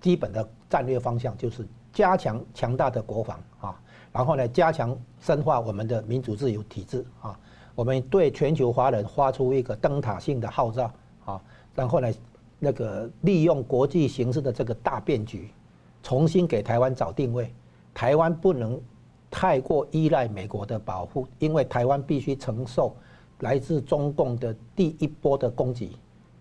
[0.00, 3.80] 基本的战略方向，就是加强强大的国防啊，
[4.12, 7.38] 然后呢，加强深化我们的民主自由体制啊。
[7.74, 10.92] 我们对全球华人发出一个灯塔性的号召
[11.24, 11.40] 啊，
[11.74, 12.12] 然后呢，
[12.58, 15.50] 那个利用国际形势的这个大变局，
[16.02, 17.52] 重新给台湾找定位。
[17.94, 18.80] 台湾不能
[19.30, 22.94] 太过依赖美国的保护，因为台湾必须承受
[23.40, 25.96] 来自中共的第一波的攻击，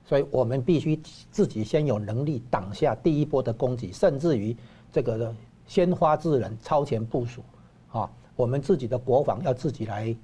[0.10, 1.00] 所以我们必须
[1.30, 4.58] 自己先有能力挡下第一波的攻击，甚至于
[4.92, 5.32] 这个
[5.68, 7.44] 先发制人、超前部署
[7.92, 10.16] 啊，我们自己的国防要自己来。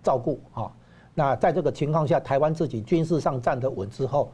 [0.00, 0.72] 照顾啊，
[1.12, 4.32] 那在这个情况下，台湾自己军事上站得稳之后，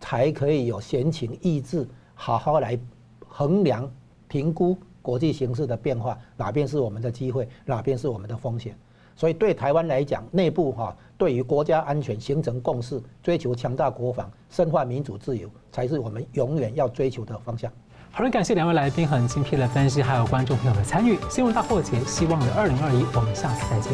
[0.00, 2.78] 才可以有闲情逸致，好好来
[3.26, 3.88] 衡量、
[4.26, 8.76] 评估国际形势的变化，哪边是我们的机会，哪边是我们的风险。
[9.14, 17.72] 所以对台湾来讲，内部哈，对于国家安全形成共识，追求强大国防、深化民主自由，才是我们永远要追求的方向。
[18.10, 21.18] 好的，感谢两位来宾很精辟的分析，还有观众朋友的参与。
[21.28, 23.92] 新闻大破解，希望的二零二一，我们下次再见。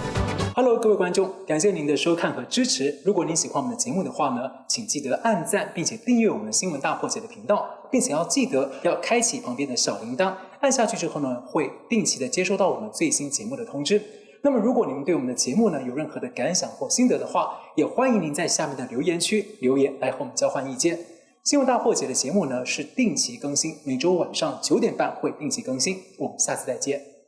[0.54, 3.00] Hello，各位观众，感谢您的收看和支持。
[3.04, 14.00] 如果您喜欢我们的节目的话呢，请记得按赞，并且订阅我们新闻大破解的频道，并且要记得要开启旁边的小铃铛，按下去之后呢，会定期的接收到我们最新节目的通知。
[14.44, 20.98] 那么，如果您对我们的节目呢有任何的感想或心得的话，也欢迎您在下面的留言区留言来和我们交换意见。
[21.44, 25.96] 新闻大破解的节目呢是定期更新，每周晚上九点半会定期更新。
[26.18, 27.11] 我们下次再见。